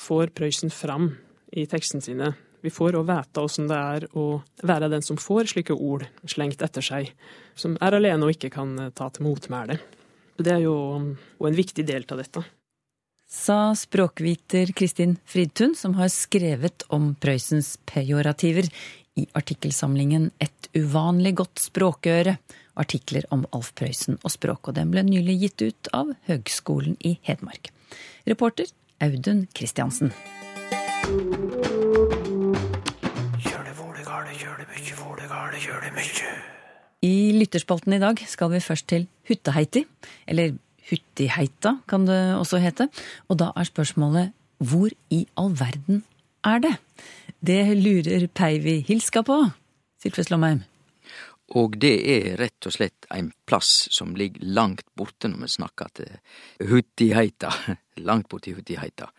får 0.02 0.34
Prøysen 0.34 0.74
fram 0.74 1.12
i 1.54 1.68
tekstene 1.70 2.02
sine. 2.02 2.34
Vi 2.64 2.72
får 2.74 2.96
òg 2.98 3.08
vite 3.10 3.44
åssen 3.44 3.68
det 3.70 3.78
er 3.78 4.08
å 4.18 4.42
være 4.64 4.90
den 4.94 5.04
som 5.06 5.20
får 5.20 5.52
slike 5.52 5.76
ord 5.76 6.08
slengt 6.30 6.64
etter 6.64 6.86
seg, 6.86 7.12
som 7.60 7.76
er 7.84 8.00
alene 8.00 8.26
og 8.26 8.34
ikke 8.34 8.54
kan 8.54 8.76
ta 8.96 9.10
til 9.12 9.28
motmæle. 9.28 9.78
Det 10.40 10.50
er 10.50 10.64
jo 10.64 10.76
en 11.44 11.58
viktig 11.58 11.86
del 11.86 12.08
av 12.10 12.22
dette. 12.24 12.44
Sa 13.34 13.74
språkviter 13.74 14.72
Kristin 14.78 15.18
Fridtun, 15.26 15.74
som 15.76 15.96
har 15.98 16.12
skrevet 16.14 16.86
om 16.94 17.14
Prøysens 17.18 17.76
pejorativer 17.90 18.68
i 19.18 19.26
artikkelsamlingen 19.38 20.32
Et 20.42 20.70
uvanlig 20.78 21.36
godt 21.42 21.62
språkøre. 21.62 22.38
Artikler 22.80 23.28
om 23.34 23.46
Alf 23.54 23.72
Prøysen 23.78 24.20
og 24.24 24.34
språk, 24.34 24.68
og 24.68 24.78
den 24.78 24.92
ble 24.94 25.04
nylig 25.06 25.38
gitt 25.42 25.66
ut 25.66 25.92
av 25.94 26.14
Høgskolen 26.30 26.98
i 27.06 27.18
Hedmark. 27.26 27.72
Reporter 28.28 28.70
Audun 29.04 29.48
Christiansen. 29.56 30.14
I 37.04 37.16
lytterspalten 37.36 37.94
i 37.94 38.00
dag 38.00 38.22
skal 38.32 38.54
vi 38.54 38.64
først 38.64 38.88
til 38.88 39.08
Hutteheiti, 39.28 39.84
eller 40.28 40.56
Huttiheita 40.90 41.78
kan 41.88 42.08
det 42.08 42.22
også 42.38 42.62
hete. 42.64 42.88
Og 43.28 43.40
da 43.42 43.52
er 43.56 43.68
spørsmålet 43.68 44.32
hvor 44.64 44.92
i 45.12 45.26
all 45.38 45.52
verden 45.60 46.04
er 46.48 46.64
det? 46.64 46.76
Det 47.44 47.78
lurer 47.78 48.28
Peivi 48.28 48.80
Hilska 48.88 49.22
på, 49.22 49.42
Sylfes 50.02 50.32
Lomheim. 50.32 50.64
Og 51.60 51.78
det 51.78 51.96
er 52.10 52.38
rett 52.42 52.66
og 52.66 52.74
slett 52.74 53.06
ein 53.14 53.32
plass 53.46 53.88
som 53.94 54.16
ligg 54.18 54.40
langt 54.42 54.88
borte 54.98 55.30
når 55.30 55.44
vi 55.46 55.52
snakkar 55.54 55.92
til 56.00 56.16
Hutiheita. 56.70 57.52
Langt 58.10 58.30
borti 58.30 58.56
Hutiheita. 58.58 59.12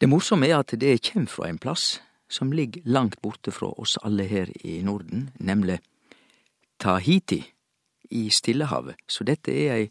Det 0.00 0.08
morsomme 0.08 0.48
er 0.48 0.60
at 0.60 0.74
det 0.80 0.98
kjem 1.04 1.26
frå 1.28 1.46
ein 1.48 1.60
plass 1.60 2.00
som 2.30 2.52
ligg 2.52 2.80
langt 2.84 3.18
borte 3.22 3.52
frå 3.52 3.72
oss 3.80 3.96
alle 4.04 4.24
her 4.28 4.52
i 4.64 4.78
Norden, 4.86 5.30
nemleg 5.40 5.80
Tahiti 6.80 7.42
i 8.10 8.28
Stillehavet. 8.30 8.96
Så 9.08 9.24
dette 9.24 9.52
er 9.52 9.74
ei, 9.74 9.88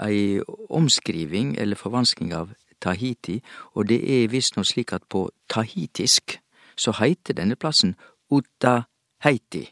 ei 0.00 0.40
omskriving 0.70 1.56
eller 1.58 1.76
forvansking 1.76 2.32
av 2.36 2.54
Tahiti, 2.80 3.40
og 3.74 3.88
det 3.90 3.98
er 4.04 4.30
visstnok 4.30 4.68
slik 4.68 4.92
at 4.92 5.08
på 5.08 5.26
tahitisk 5.52 6.38
så 6.76 6.92
heiter 7.00 7.36
denne 7.36 7.56
plassen 7.56 7.96
Uttaheiti. 8.30 9.66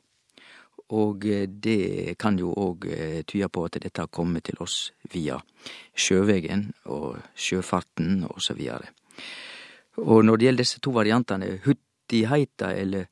Og 0.93 1.25
eh, 1.25 1.49
det 1.49 2.19
kan 2.21 2.39
jo 2.39 2.53
òg 2.53 2.87
eh, 2.93 3.23
tyde 3.25 3.49
på 3.49 3.65
at 3.65 3.79
dette 3.81 4.01
har 4.03 4.09
kommet 4.13 4.45
til 4.45 4.57
oss 4.61 4.93
via 5.13 5.39
sjøvegen 5.97 6.73
og 6.93 7.17
sjøfarten 7.35 8.25
og 8.29 8.43
så 8.43 8.55
videre. 8.55 8.87
Og 10.05 10.25
når 10.25 10.37
det 10.37 10.45
gjelder 10.47 10.63
disse 10.65 10.81
to 10.85 10.91
variantene, 10.93 11.61
Huttiheita 11.65 12.73
eller 12.75 13.05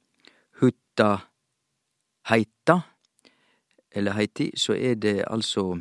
Huttaheita 0.61 1.23
eller 3.93 4.13
Heiti, 4.13 4.51
så 4.57 4.73
er 4.75 4.95
det 4.95 5.25
altså 5.31 5.81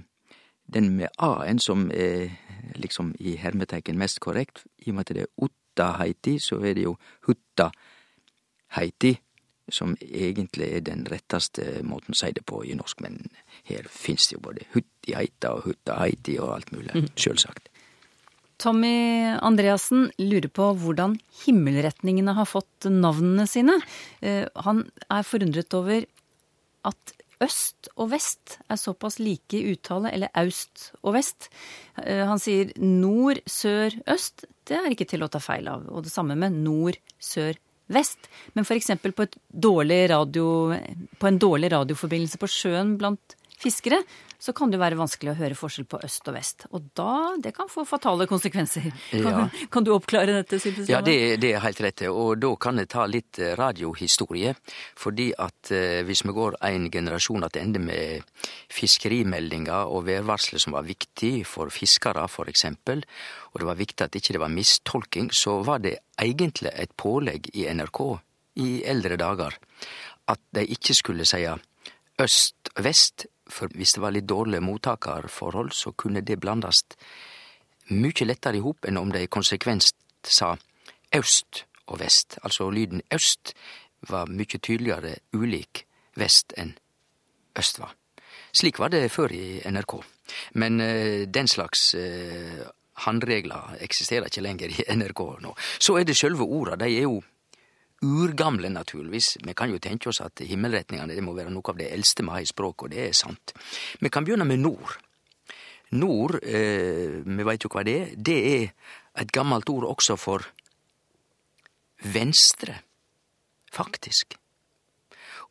den 0.73 0.89
med 0.95 1.07
a-en 1.19 1.59
som 1.59 1.91
er 1.91 2.29
liksom 2.75 3.15
i 3.19 3.35
hermetegn 3.35 3.97
mest 3.97 4.19
korrekt. 4.19 4.65
I 4.85 4.89
og 4.89 4.95
med 4.95 5.01
at 5.09 5.15
det 5.15 5.21
er 5.23 5.27
ottaheiti, 5.43 6.39
så 6.39 6.55
er 6.55 6.73
det 6.73 6.83
jo 6.83 6.97
Huttaheiti 7.27 9.17
som 9.73 9.95
egentlig 10.01 10.69
er 10.77 10.85
den 10.85 11.05
retteste 11.09 11.81
måten 11.87 12.15
å 12.15 12.19
si 12.21 12.31
det 12.35 12.43
på 12.47 12.61
i 12.67 12.75
norsk, 12.77 13.01
men 13.05 13.21
her 13.69 13.87
finnes 13.91 14.29
det 14.29 14.37
jo 14.37 14.43
både 14.45 14.67
Huttiheita 14.75 15.55
og 15.57 15.67
Huttaheiti 15.69 16.37
og 16.41 16.55
alt 16.57 16.73
mulig, 16.75 16.93
mm. 16.93 17.11
sjølsagt. 17.15 17.71
Tommy 18.61 19.31
Andreassen 19.41 20.11
lurer 20.21 20.51
på 20.53 20.67
hvordan 20.77 21.15
himmelretningene 21.45 22.35
har 22.37 22.45
fått 22.45 22.85
navnene 22.85 23.47
sine. 23.49 23.79
Han 24.21 24.83
er 25.09 25.25
forundret 25.25 25.73
over 25.73 26.05
at 26.85 27.15
øst 27.41 27.89
og 27.95 28.11
vest 28.11 28.59
er 28.69 28.77
såpass 28.77 29.17
like 29.17 29.57
i 29.57 29.73
uttale, 29.73 30.11
eller 30.13 30.29
aust 30.37 30.91
og 31.01 31.15
vest. 31.17 31.49
Han 31.97 32.41
sier 32.41 32.69
nord, 32.77 33.41
sør, 33.49 33.97
øst. 34.13 34.45
Det 34.67 34.77
er 34.77 34.93
ikke 34.93 35.09
til 35.09 35.25
å 35.25 35.31
ta 35.31 35.41
feil 35.41 35.65
av. 35.71 35.87
Og 35.89 36.05
det 36.05 36.13
samme 36.13 36.37
med 36.37 36.61
nord, 36.61 36.99
sør, 37.17 37.57
vest. 37.93 38.29
Men 38.53 38.67
f.eks. 38.67 38.91
På, 39.03 39.27
på 41.19 41.29
en 41.29 41.39
dårlig 41.41 41.71
radioforbindelse 41.75 42.41
på 42.41 42.49
sjøen 42.51 42.97
blant 43.01 43.37
fiskere, 43.61 44.01
så 44.41 44.53
kan 44.57 44.71
det 44.73 44.79
være 44.81 44.97
vanskelig 44.97 45.33
å 45.33 45.37
høre 45.37 45.57
forskjell 45.57 45.85
på 45.89 45.99
øst 46.01 46.27
og 46.31 46.35
vest. 46.35 46.65
Og 46.73 46.87
da, 46.97 47.35
det 47.41 47.51
kan 47.53 47.69
få 47.69 47.83
fatale 47.85 48.25
konsekvenser. 48.29 48.87
Kan, 49.11 49.27
ja. 49.27 49.43
kan 49.69 49.85
du 49.85 49.91
oppklare 49.93 50.33
dette, 50.39 50.57
Sylfes 50.61 50.89
Ja, 50.89 51.03
det, 51.05 51.37
det, 51.43 51.53
er 51.53 51.61
helt 51.65 51.81
rett. 51.85 52.03
Og 52.09 52.39
da 52.41 52.49
kan 52.61 52.81
jeg 52.81 52.89
ta 52.89 53.05
litt 53.09 53.37
eh, 53.41 53.53
radiohistorie. 53.59 54.55
Fordi 54.97 55.29
at 55.37 55.71
eh, 55.75 56.01
hvis 56.07 56.23
vi 56.25 56.35
går 56.37 56.57
en 56.71 56.89
generasjon 56.93 57.45
tilbake 57.45 57.83
med 57.85 58.25
fiskerimeldinger 58.71 59.91
og 59.93 60.07
værvarsler 60.09 60.61
som 60.63 60.73
var 60.77 60.87
viktig 60.89 61.45
for 61.45 61.69
fiskere, 61.73 62.25
f.eks., 62.25 62.65
og 63.51 63.59
det 63.59 63.67
var 63.67 63.77
viktig 63.77 64.05
at 64.07 64.15
ikke 64.17 64.37
det 64.37 64.41
var 64.41 64.53
mistolking, 64.53 65.29
så 65.35 65.59
var 65.67 65.83
det 65.83 65.97
egentlig 66.21 66.71
et 66.73 66.93
pålegg 66.97 67.51
i 67.53 67.67
NRK 67.69 68.01
i 68.61 68.69
eldre 68.89 69.17
dager 69.19 69.57
at 70.31 70.41
de 70.55 70.63
ikke 70.75 70.95
skulle 70.95 71.27
si 71.27 71.43
øst-vest, 72.21 73.25
for 73.51 73.71
hvis 73.75 73.95
det 73.95 74.03
var 74.03 74.15
litt 74.15 74.29
dårlige 74.29 74.63
mottakarforhold, 74.65 75.71
så 75.75 75.93
kunne 75.93 76.23
det 76.25 76.39
blandast 76.41 76.95
mykje 77.91 78.27
lettare 78.27 78.59
i 78.59 78.63
hop 78.63 78.87
enn 78.87 78.99
om 79.01 79.11
dei 79.11 79.27
konsekvent 79.27 79.91
sa 80.23 80.53
øst 81.15 81.65
og 81.91 81.99
vest. 81.99 82.37
Altså 82.43 82.69
lyden 82.71 83.01
øst 83.13 83.53
var 84.09 84.29
mykje 84.31 84.59
tydeligere 84.59 85.15
ulik 85.33 85.85
vest 86.17 86.55
enn 86.57 86.73
øst 87.57 87.81
var. 87.81 87.95
Slik 88.53 88.79
var 88.79 88.91
det 88.91 89.11
før 89.11 89.31
i 89.31 89.61
NRK. 89.65 89.97
Men 90.59 90.79
uh, 90.81 91.27
den 91.27 91.47
slags 91.47 91.93
uh, 91.95 92.63
handregler 93.05 93.77
eksisterer 93.81 94.27
ikke 94.29 94.43
lenger 94.43 94.71
i 94.71 94.85
NRK 94.95 95.21
nå. 95.43 95.53
Så 95.79 95.97
er 95.99 96.07
det 96.07 96.17
sjølve 96.17 96.47
orda. 96.47 96.77
De 96.79 96.89
er 96.91 97.07
jo 97.07 97.21
urgamle, 98.01 98.69
naturligvis. 98.69 99.37
Vi 99.45 99.53
kan 99.53 99.69
jo 99.69 99.79
tenke 99.79 100.09
oss 100.09 100.21
at 100.21 100.41
himmelretningene 100.45 101.15
det 101.15 101.23
må 101.23 101.35
være 101.37 101.53
noe 101.53 101.73
av 101.73 101.77
det 101.77 101.91
eldste 101.93 102.25
vi 102.25 102.33
har 102.33 102.41
i 102.41 102.49
språket, 102.49 102.85
og 102.87 102.93
det 102.93 103.07
er 103.07 103.17
sant. 103.17 103.53
Vi 104.01 104.09
kan 104.09 104.25
begynne 104.25 104.47
med 104.47 104.63
nord. 104.63 104.97
Nord, 105.91 106.39
eh, 106.43 107.21
vi 107.25 107.43
veit 107.43 107.63
jo 107.63 107.69
hva 107.69 107.83
det 107.83 107.97
er, 107.99 108.13
det 108.15 108.39
er 108.53 108.69
et 109.21 109.31
gammelt 109.31 109.69
ord 109.69 109.89
også 109.91 110.15
for 110.17 110.47
venstre, 112.01 112.79
faktisk. 113.71 114.37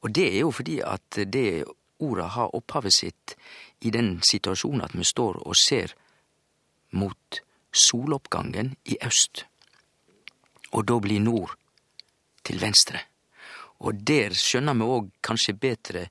Og 0.00 0.14
det 0.14 0.26
er 0.32 0.40
jo 0.40 0.50
fordi 0.50 0.80
at 0.80 1.20
det 1.28 1.64
ordet 2.00 2.30
har 2.34 2.54
opphavet 2.56 2.94
sitt 2.94 3.36
i 3.80 3.90
den 3.90 4.22
situasjonen 4.24 4.84
at 4.84 4.96
vi 4.96 5.04
står 5.04 5.42
og 5.44 5.56
ser 5.56 5.92
mot 6.96 7.40
soloppgangen 7.72 8.74
i 8.84 8.96
øst. 9.04 9.44
Og 10.72 10.88
da 10.88 10.98
blir 10.98 11.20
nord 11.20 11.54
til 12.46 12.60
venstre. 12.62 13.02
Og 13.80 13.96
der 14.04 14.34
skjønner 14.36 14.76
vi 14.76 14.88
òg 14.96 15.10
kanskje 15.24 15.56
bedre 15.56 16.06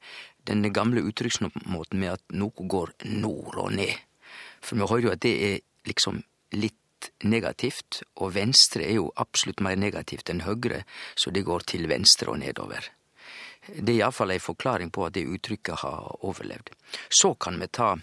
den 0.50 0.66
gamle 0.74 1.04
uttrykksmåten 1.06 2.00
med 2.00 2.16
at 2.16 2.24
noe 2.34 2.68
går 2.74 2.96
nord 3.06 3.58
og 3.62 3.74
ned. 3.78 3.94
For 4.62 4.76
vi 4.76 4.88
hører 4.90 5.08
jo 5.08 5.14
at 5.14 5.24
det 5.26 5.36
er 5.46 5.60
liksom 5.88 6.24
litt 6.58 7.12
negativt, 7.24 8.02
og 8.20 8.34
venstre 8.36 8.84
er 8.84 8.98
jo 8.98 9.12
absolutt 9.22 9.62
mer 9.64 9.78
negativt 9.80 10.32
enn 10.32 10.44
høyre, 10.44 10.84
så 11.16 11.32
det 11.32 11.46
går 11.48 11.68
til 11.70 11.88
venstre 11.92 12.34
og 12.34 12.42
nedover. 12.42 12.90
Det 13.70 13.94
er 13.94 14.00
iallfall 14.02 14.34
ei 14.34 14.42
forklaring 14.42 14.92
på 14.92 15.06
at 15.06 15.16
det 15.16 15.28
uttrykket 15.30 15.84
har 15.84 16.24
overlevd. 16.26 16.72
Så 17.10 17.36
kan 17.36 17.60
vi 17.62 17.70
ta 17.72 17.94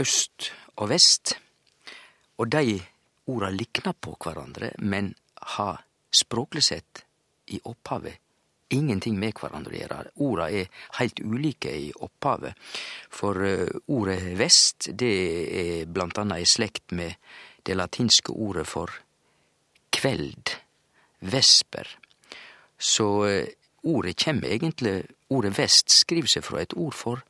øst 0.00 0.50
og 0.76 0.90
vest, 0.90 1.36
og 2.40 2.50
de 2.50 2.80
orda 3.30 3.50
likner 3.54 3.94
på 3.94 4.16
hverandre, 4.18 4.72
men 4.78 5.14
har 5.56 5.84
språklig 6.10 6.64
sett 6.66 7.04
i 7.50 7.60
opphavet 7.64 8.18
ingenting 8.70 9.18
med 9.18 9.34
hverandre 9.38 9.74
å 9.74 9.80
gjøre. 9.80 10.00
Orda 10.22 10.48
er 10.54 10.68
heilt 10.98 11.20
ulike 11.22 11.72
i 11.74 11.90
opphavet. 12.02 12.58
For 13.12 13.42
uh, 13.42 13.66
ordet 13.90 14.20
vest, 14.38 14.90
det 14.94 15.14
er 15.62 15.90
blant 15.90 16.18
anna 16.22 16.40
i 16.40 16.48
slekt 16.48 16.94
med 16.96 17.18
det 17.66 17.76
latinske 17.76 18.32
ordet 18.32 18.66
for 18.70 18.94
kveld, 19.94 20.54
vesper. 21.20 21.90
Så 22.78 23.08
uh, 23.26 23.56
ordet 23.82 24.18
kjem 24.20 24.44
egentlig 24.48 25.00
Ordet 25.30 25.52
vest 25.60 25.92
skriver 25.94 26.26
seg 26.26 26.42
fra 26.42 26.58
et 26.58 26.72
ord 26.74 26.96
for 26.98 27.20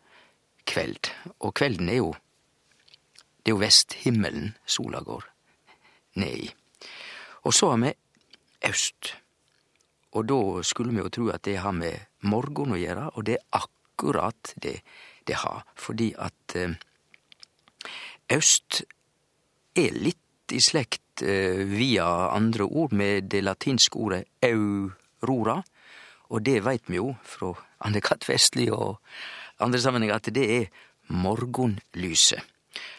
kveld, 0.64 1.10
og 1.44 1.50
kvelden 1.52 1.90
er 1.92 1.98
jo 1.98 2.14
det 2.14 3.50
er 3.50 3.52
jo 3.52 3.60
vesthimmelen 3.60 4.54
sola 4.64 5.02
går 5.04 5.26
ned 6.22 6.46
i. 6.46 6.48
Og 7.44 7.52
så 7.52 7.68
har 7.74 7.82
vi 7.82 7.90
øst. 8.68 9.14
Og 10.12 10.26
da 10.28 10.62
skulle 10.66 10.92
vi 10.92 11.02
jo 11.02 11.12
tro 11.12 11.28
at 11.30 11.44
det 11.46 11.60
har 11.62 11.72
med 11.72 12.26
morgen 12.26 12.74
å 12.74 12.80
gjøre, 12.80 13.10
og 13.14 13.26
det 13.26 13.38
er 13.38 13.60
akkurat 13.60 14.54
det 14.62 14.80
det 15.28 15.38
har. 15.44 15.62
Fordi 15.78 16.10
at 16.18 16.56
eh, 16.58 16.74
øst 18.34 18.82
er 19.78 19.94
litt 19.94 20.52
i 20.52 20.60
slekt 20.60 21.22
eh, 21.22 21.62
via 21.70 22.06
andre 22.34 22.66
ord 22.66 22.92
med 22.96 23.30
det 23.30 23.44
latinske 23.44 23.98
ordet 23.98 24.24
aurora. 24.42 25.60
Og 26.30 26.42
det 26.46 26.60
veit 26.64 26.90
vi 26.90 26.98
jo 26.98 27.14
fra 27.26 27.52
Anne-Kat. 27.86 28.26
Vestli 28.28 28.68
og 28.70 28.98
andre 29.60 29.80
sammenhenger 29.82 30.18
at 30.18 30.34
det 30.34 30.46
er 30.56 30.66
morgenlyset. 31.10 32.42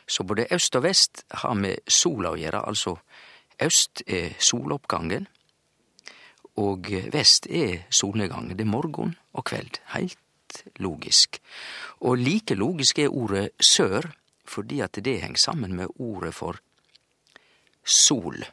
Så 0.07 0.23
både 0.27 0.49
øst 0.51 0.75
og 0.75 0.83
vest 0.83 1.23
har 1.43 1.53
med 1.55 1.83
sola 1.87 2.33
å 2.33 2.39
gjøre, 2.39 2.65
altså 2.67 2.97
øst 3.63 4.03
er 4.07 4.33
soloppgangen, 4.39 5.27
og 6.61 6.89
vest 7.13 7.47
er 7.49 7.85
solnedgangen. 7.89 8.57
Det 8.57 8.65
er 8.65 8.71
morgen 8.71 9.15
og 9.33 9.45
kveld. 9.49 9.81
Heilt 9.95 10.63
logisk. 10.79 11.39
Og 12.01 12.17
like 12.17 12.55
logisk 12.55 12.99
er 12.99 13.13
ordet 13.13 13.49
sør, 13.59 14.11
fordi 14.45 14.79
at 14.79 14.99
det 15.05 15.21
henger 15.21 15.37
sammen 15.37 15.75
med 15.75 15.87
ordet 15.99 16.33
for 16.35 16.59
sol. 17.85 18.43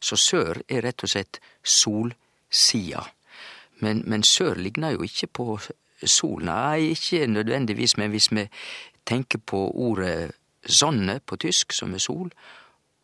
Så 0.00 0.16
sør 0.16 0.60
er 0.68 0.84
rett 0.84 1.02
og 1.02 1.10
slett 1.10 1.40
solsida. 1.64 3.06
Men, 3.80 4.02
men 4.06 4.22
sør 4.22 4.58
ligner 4.58 4.94
jo 4.94 5.06
ikke 5.06 5.26
på 5.26 5.58
sol. 6.04 6.44
Nei, 6.44 6.94
ikke 6.94 7.26
nødvendigvis, 7.26 7.96
men 7.96 8.10
hvis 8.10 8.30
vi 8.32 8.46
tenker 9.06 9.38
på 9.38 9.70
ordet 9.74 10.32
sonne 10.66 11.20
på 11.26 11.36
tysk, 11.36 11.72
som 11.72 11.94
er 11.94 12.02
sol, 12.02 12.30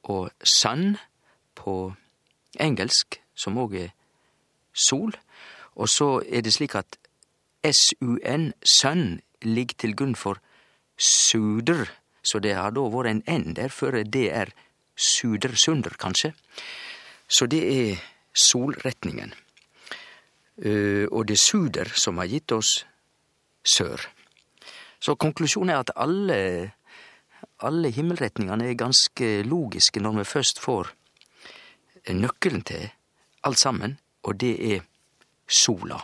og 0.03 0.31
sun 0.43 0.97
på 1.55 1.95
engelsk, 2.61 3.21
som 3.35 3.59
òg 3.59 3.79
er 3.87 3.89
sol, 3.89 4.04
og 5.75 5.89
så 5.89 6.23
er 6.29 6.43
det 6.43 6.55
slik 6.55 6.75
at 6.75 6.99
sun, 7.73 8.53
sønn, 8.65 9.21
ligger 9.43 9.77
til 9.79 9.97
grunn 9.97 10.15
for 10.17 10.41
suder, 10.99 11.87
så 12.23 12.39
det 12.41 12.55
har 12.57 12.73
da 12.73 12.85
vært 12.89 13.11
en 13.11 13.23
n 13.29 13.55
der 13.57 13.69
før 13.69 14.03
det 14.03 14.29
er 14.33 14.53
sudersunder, 14.97 15.97
kanskje. 15.99 16.33
Så 17.29 17.47
det 17.47 17.63
er 17.65 18.03
solretningen. 18.35 19.35
Uh, 20.57 21.07
og 21.11 21.27
det 21.29 21.35
er 21.35 21.43
suder 21.43 21.91
som 21.99 22.19
har 22.19 22.31
gitt 22.31 22.53
oss 22.53 22.85
sør. 23.65 24.01
Så 25.01 25.17
konklusjonen 25.19 25.75
er 25.75 25.83
at 25.83 25.91
alle, 25.97 26.73
alle 27.61 27.91
himmelretningene 27.91 28.71
er 28.71 28.79
ganske 28.79 29.43
logiske 29.43 30.01
når 30.01 30.21
vi 30.21 30.25
først 30.25 30.61
får 30.63 30.93
nøkkelen 32.15 32.63
til 32.63 32.89
alt 33.45 33.59
sammen, 33.59 33.99
og 34.25 34.41
det 34.41 34.55
er 34.75 34.85
sola. 35.49 36.01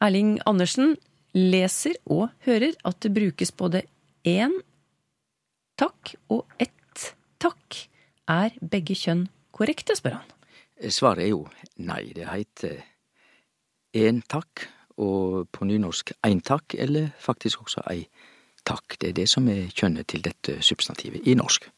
Erling 0.00 0.38
Andersen 0.46 0.96
leser 1.34 1.98
og 2.06 2.28
hører 2.46 2.76
at 2.88 3.00
det 3.04 3.12
brukes 3.14 3.52
både 3.52 3.82
én 4.26 4.54
takk 5.78 6.14
og 6.32 6.46
ett 6.58 7.12
takk. 7.42 7.84
Er 8.28 8.52
begge 8.60 8.94
kjønn 8.98 9.28
korrekte, 9.56 9.96
spør 9.96 10.18
han. 10.18 10.34
Svaret 10.92 11.24
er 11.24 11.30
jo 11.32 11.46
nei. 11.80 12.12
Det 12.14 12.28
heter 12.28 12.82
én 13.96 14.20
takk, 14.28 14.66
og 14.98 15.48
på 15.54 15.64
nynorsk 15.64 16.12
én 16.26 16.42
takk, 16.44 16.74
eller 16.74 17.10
faktisk 17.18 17.64
også 17.64 17.86
ei 17.90 18.04
takk. 18.68 18.98
Det 19.00 19.10
er 19.10 19.16
det 19.16 19.28
som 19.30 19.48
er 19.48 19.70
kjønnet 19.72 20.10
til 20.12 20.22
dette 20.22 20.58
substantivet 20.62 21.26
i 21.26 21.34
norsk. 21.38 21.70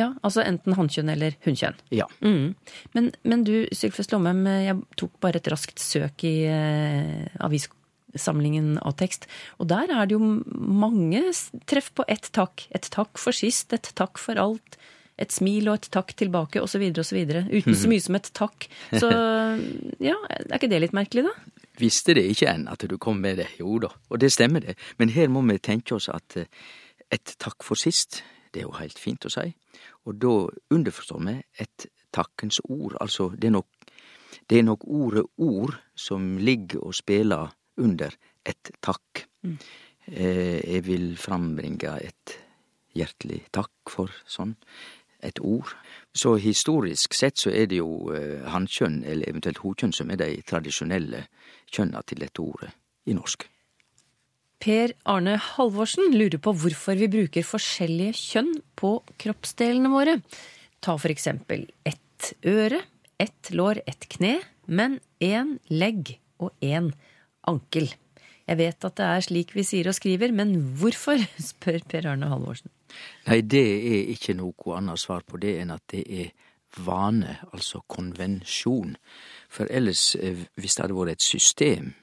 Ja, 0.00 0.08
altså 0.24 0.44
enten 0.44 0.76
hannkjønn 0.78 1.12
eller 1.12 1.36
hunnkjønn. 1.44 1.76
Ja. 1.94 2.06
Mm. 2.24 2.54
Men, 2.96 3.10
men, 3.22 3.44
du, 3.44 3.54
Sylfest 3.76 4.14
Lomheim, 4.14 4.46
jeg 4.48 4.78
tok 5.00 5.18
bare 5.22 5.40
et 5.40 5.50
raskt 5.52 5.82
søk 5.82 6.24
i 6.28 6.36
eh, 6.48 7.26
avissamlingen 7.44 8.78
av 8.80 8.96
tekst, 9.00 9.28
og 9.60 9.68
der 9.72 9.92
er 9.92 10.08
det 10.08 10.16
jo 10.16 10.22
mange 10.24 11.26
treff 11.70 11.92
på 11.96 12.06
ett 12.08 12.32
takk. 12.36 12.66
Et 12.76 12.88
takk 12.92 13.20
for 13.20 13.36
sist, 13.36 13.74
et 13.76 13.92
takk 13.98 14.20
for 14.22 14.40
alt, 14.40 14.80
et 15.20 15.34
smil 15.34 15.68
og 15.68 15.76
et 15.82 15.90
takk 15.92 16.14
tilbake, 16.16 16.62
osv., 16.64 16.86
osv. 17.02 17.20
Uten 17.52 17.76
så 17.76 17.88
mye 17.92 18.04
som 18.04 18.16
et 18.16 18.30
takk. 18.36 18.70
Så 18.94 19.10
ja, 20.00 20.16
er 20.32 20.56
ikke 20.56 20.70
det 20.72 20.84
litt 20.86 20.96
merkelig, 20.96 21.28
da? 21.28 21.60
Visste 21.80 22.14
det 22.16 22.26
ikke 22.28 22.50
enn 22.50 22.66
at 22.72 22.84
du 22.88 22.96
kom 23.00 23.20
med 23.22 23.40
det? 23.40 23.48
Jo 23.60 23.78
da, 23.82 23.92
og 24.08 24.20
det 24.20 24.32
stemmer 24.34 24.64
det. 24.64 24.76
Men 25.00 25.12
her 25.14 25.30
må 25.32 25.44
vi 25.48 25.60
tenke 25.62 25.96
oss 25.96 26.10
at 26.12 26.36
eh, 26.40 26.48
et 27.12 27.34
takk 27.42 27.64
for 27.66 27.78
sist, 27.78 28.22
det 28.52 28.62
er 28.62 28.68
jo 28.68 28.76
helt 28.78 28.98
fint 29.00 29.24
å 29.26 29.32
si. 29.32 29.50
Og 30.08 30.16
da 30.20 30.34
underforstår 30.74 31.24
vi 31.26 31.36
et 31.62 31.86
takkens 32.14 32.60
ord. 32.64 32.96
Altså, 33.00 33.30
det 33.36 33.50
er 33.50 33.56
nok, 33.56 33.68
det 34.50 34.58
er 34.58 34.66
nok 34.66 34.86
ordet 34.86 35.24
ord 35.38 35.76
som 35.94 36.36
ligger 36.38 36.86
og 36.86 36.94
spiller 36.94 37.52
under 37.80 38.16
et 38.46 38.72
takk. 38.82 39.26
Mm. 39.42 39.58
Eh, 40.06 40.60
jeg 40.64 40.86
vil 40.86 41.12
frambringe 41.20 41.92
et 42.02 42.38
hjertelig 42.96 43.44
takk 43.54 43.92
for 43.92 44.10
sånn 44.26 44.56
et 45.22 45.38
ord. 45.44 45.68
Så 46.16 46.34
historisk 46.40 47.14
sett 47.14 47.38
så 47.38 47.52
er 47.52 47.68
det 47.70 47.80
jo 47.80 48.10
eh, 48.16 48.40
hankjønn, 48.50 49.02
eller 49.04 49.28
eventuelt 49.28 49.60
hokjønn, 49.62 49.94
som 49.94 50.10
er 50.10 50.20
de 50.20 50.30
tradisjonelle 50.48 51.26
kjønna 51.70 52.02
til 52.08 52.24
dette 52.24 52.42
ordet 52.42 52.72
i 53.06 53.16
norsk. 53.16 53.44
Per 54.60 54.92
Arne 55.08 55.38
Halvorsen 55.40 56.12
lurer 56.12 56.40
på 56.42 56.52
hvorfor 56.52 56.98
vi 57.00 57.08
bruker 57.08 57.46
forskjellige 57.46 58.16
kjønn 58.18 58.50
på 58.76 58.98
kroppsdelene 59.22 59.88
våre. 59.92 60.18
Ta 60.84 60.98
for 61.00 61.12
eksempel 61.12 61.64
ett 61.88 62.34
øre, 62.44 62.82
ett 63.16 63.48
lår, 63.56 63.80
ett 63.88 64.04
kne, 64.12 64.34
men 64.68 64.98
én 65.24 65.56
legg 65.72 66.18
og 66.40 66.52
én 66.60 66.90
ankel. 67.48 67.88
Jeg 68.50 68.58
vet 68.58 68.84
at 68.84 68.98
det 68.98 69.06
er 69.06 69.24
slik 69.24 69.54
vi 69.56 69.64
sier 69.64 69.88
og 69.88 69.96
skriver, 69.96 70.32
men 70.34 70.52
hvorfor, 70.76 71.22
spør 71.50 71.80
Per 71.88 72.10
Arne 72.12 72.28
Halvorsen. 72.28 72.68
Nei, 73.30 73.40
det 73.40 73.64
er 73.64 74.12
ikke 74.12 74.36
noe 74.36 74.76
annet 74.76 75.00
svar 75.00 75.24
på 75.24 75.40
det 75.40 75.56
enn 75.62 75.72
at 75.72 75.86
det 75.94 76.04
er 76.04 76.32
vane, 76.84 77.38
altså 77.48 77.80
konvensjon. 77.88 78.96
For 79.48 79.70
ellers, 79.72 80.12
eh, 80.20 80.44
hvis 80.60 80.76
det 80.76 80.84
hadde 80.84 81.00
vært 81.00 81.16
et 81.16 81.26
system 81.26 81.94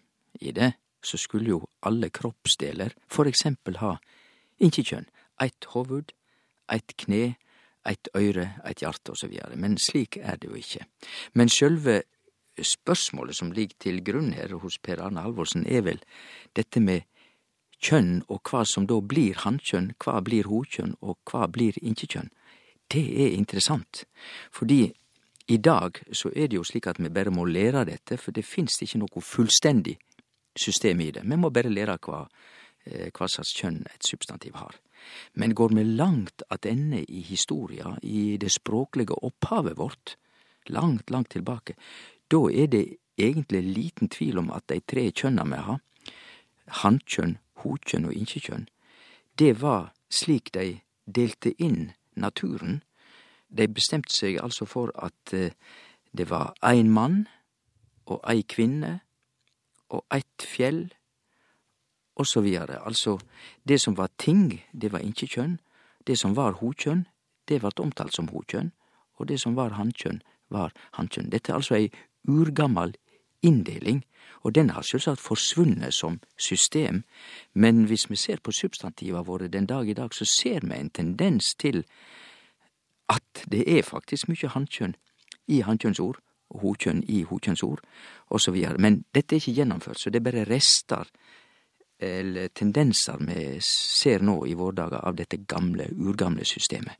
i 0.42 0.56
det, 0.56 0.74
så 1.04 1.18
skulle 1.18 1.54
jo 1.54 1.62
alle 1.86 2.10
kroppsdeler 2.10 2.96
for 3.12 3.30
eksempel 3.30 3.80
ha 3.82 3.98
inkjekjønn, 4.60 5.08
eit 5.42 5.70
hovud, 5.74 6.14
eit 6.74 6.96
kne, 6.98 7.38
eit 7.88 8.10
øyre, 8.18 8.52
eit 8.66 8.82
hjarte 8.84 9.14
osv. 9.14 9.34
Men 9.56 9.78
slik 9.78 10.18
er 10.18 10.40
det 10.42 10.50
jo 10.50 10.58
ikke. 10.58 10.86
Men 11.34 11.50
sjølve 11.50 12.02
spørsmålet 12.58 13.38
som 13.38 13.52
ligger 13.54 13.78
til 13.80 14.02
grunn 14.04 14.34
her 14.34 14.58
hos 14.62 14.80
Per 14.82 15.02
Arne 15.04 15.22
Halvorsen, 15.22 15.66
er 15.68 15.86
vel 15.86 16.02
dette 16.58 16.82
med 16.82 17.06
kjønn 17.84 18.24
og 18.34 18.42
hva 18.50 18.64
som 18.66 18.88
da 18.90 18.98
blir 19.02 19.38
hankjønn, 19.44 19.94
hva 20.02 20.20
blir 20.26 20.50
hokjønn 20.50 20.98
og 21.02 21.20
hva 21.30 21.46
blir 21.54 21.78
inkjekjønn. 21.82 22.32
Det 22.90 23.04
er 23.04 23.36
interessant, 23.36 24.06
fordi 24.52 24.88
i 25.48 25.58
dag 25.58 26.00
så 26.12 26.32
er 26.36 26.50
det 26.50 26.58
jo 26.58 26.66
slik 26.68 26.88
at 26.88 27.00
vi 27.00 27.12
bare 27.14 27.32
må 27.32 27.46
lære 27.46 27.86
dette, 27.88 28.18
for 28.18 28.36
det 28.36 28.46
finst 28.48 28.82
ikke 28.84 29.00
noe 29.04 29.24
fullstendig 29.24 29.98
system 30.60 31.02
i 31.02 31.12
det. 31.12 31.24
Vi 31.24 31.38
må 31.40 31.50
berre 31.54 31.72
lære 31.74 31.98
hva, 32.06 32.26
kva 33.14 33.28
slags 33.28 33.54
kjønn 33.58 33.84
eit 33.92 34.06
substantiv 34.08 34.58
har. 34.60 34.76
Men 35.34 35.56
går 35.56 35.76
vi 35.76 35.84
langt 35.84 36.44
attende 36.50 37.04
i 37.04 37.22
historia, 37.22 37.98
i 38.04 38.38
det 38.38 38.52
språklige 38.52 39.18
opphavet 39.24 39.78
vårt, 39.78 40.16
langt, 40.68 41.10
langt 41.10 41.30
tilbake, 41.30 41.76
da 42.32 42.50
er 42.52 42.68
det 42.68 42.98
egentlig 43.18 43.64
liten 43.64 44.10
tvil 44.10 44.38
om 44.38 44.52
at 44.52 44.68
dei 44.70 44.80
tre 44.80 45.10
kjønna 45.12 45.46
vi 45.48 45.62
har, 45.70 45.80
hannkjønn, 46.84 47.38
hokjønn 47.64 48.10
og 48.10 48.14
inkjekjønn, 48.14 48.68
det 49.40 49.54
var 49.62 49.94
slik 50.10 50.52
dei 50.54 50.82
delte 51.06 51.54
inn 51.64 51.92
naturen. 52.16 52.82
De 53.48 53.68
bestemte 53.68 54.14
seg 54.14 54.40
altså 54.44 54.66
for 54.66 54.92
at 54.96 55.34
eh, 55.34 55.54
det 56.12 56.30
var 56.30 56.54
ein 56.66 56.90
mann 56.92 57.28
og 58.08 58.22
ei 58.28 58.44
kvinne 58.44 59.00
og 59.90 60.06
eitt 60.14 60.44
fjell, 60.44 60.88
og 62.18 62.28
så 62.28 62.42
vidare. 62.42 62.80
Altså, 62.86 63.18
det 63.68 63.82
som 63.82 63.98
var 63.98 64.10
ting, 64.18 64.64
det 64.74 64.92
var 64.92 65.06
ikkje 65.06 65.28
kjønn. 65.28 65.60
Det 66.08 66.18
som 66.18 66.36
var 66.36 66.58
hokjønn, 66.62 67.06
det 67.48 67.62
vart 67.64 67.80
omtalt 67.80 68.16
som 68.16 68.30
hokjønn, 68.32 68.72
og 69.18 69.28
det 69.28 69.40
som 69.40 69.56
var 69.56 69.78
hankjønn, 69.78 70.22
var 70.50 70.74
hankjønn. 70.98 71.30
Dette 71.30 71.52
er 71.52 71.60
altså 71.60 71.76
ei 71.76 71.92
urgammal 72.28 72.96
inndeling, 73.46 74.04
og 74.44 74.56
den 74.56 74.70
har 74.70 74.86
sjølvsagt 74.86 75.22
forsvunnet 75.22 75.94
som 75.94 76.20
system, 76.38 77.04
men 77.54 77.86
hvis 77.86 78.10
vi 78.10 78.16
ser 78.16 78.42
på 78.44 78.52
substantiva 78.52 79.22
våre 79.22 79.48
den 79.48 79.66
dag 79.66 79.90
i 79.90 79.94
dag, 79.94 80.14
så 80.14 80.26
ser 80.26 80.66
vi 80.66 80.80
en 80.80 80.90
tendens 80.90 81.56
til 81.56 81.84
at 83.10 83.46
det 83.52 83.64
er 83.78 83.84
faktisk 83.84 84.28
mykje 84.28 84.52
hankjønn 84.56 84.96
i 85.48 85.62
hankjønnsord, 85.62 86.20
hokjønn 86.62 87.04
i 87.08 87.24
hokjønnsord, 87.28 87.82
osv. 88.30 88.56
Men 88.80 89.04
dette 89.16 89.36
er 89.36 89.42
ikke 89.42 89.58
gjennomført, 89.62 90.00
så 90.00 90.12
det 90.12 90.22
er 90.22 90.30
bare 90.30 90.48
rester 90.48 91.10
eller 91.98 92.52
tendenser 92.54 93.18
vi 93.26 93.58
ser 93.64 94.22
nå 94.22 94.44
i 94.46 94.54
våre 94.58 94.84
dager 94.84 95.02
av 95.02 95.18
dette 95.18 95.40
gamle, 95.50 95.90
urgamle 95.98 96.46
systemet. 96.46 96.94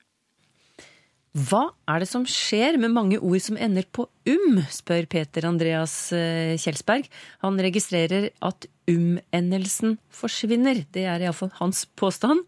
Hva 1.38 1.68
er 1.86 2.02
det 2.02 2.08
som 2.10 2.24
skjer 2.26 2.80
med 2.82 2.96
mange 2.96 3.20
ord 3.20 3.44
som 3.46 3.60
ender 3.62 3.86
på 3.94 4.08
um, 4.08 4.62
spør 4.74 5.06
Peter 5.12 5.46
Andreas 5.46 5.94
eh, 6.16 6.56
Kjelsberg. 6.58 7.06
Han 7.44 7.60
registrerer 7.62 8.32
at 8.42 8.66
um-endelsen 8.90 10.00
forsvinner. 10.10 10.82
Det 10.96 11.04
er 11.06 11.28
iallfall 11.28 11.52
hans 11.60 11.84
påstand. 12.00 12.42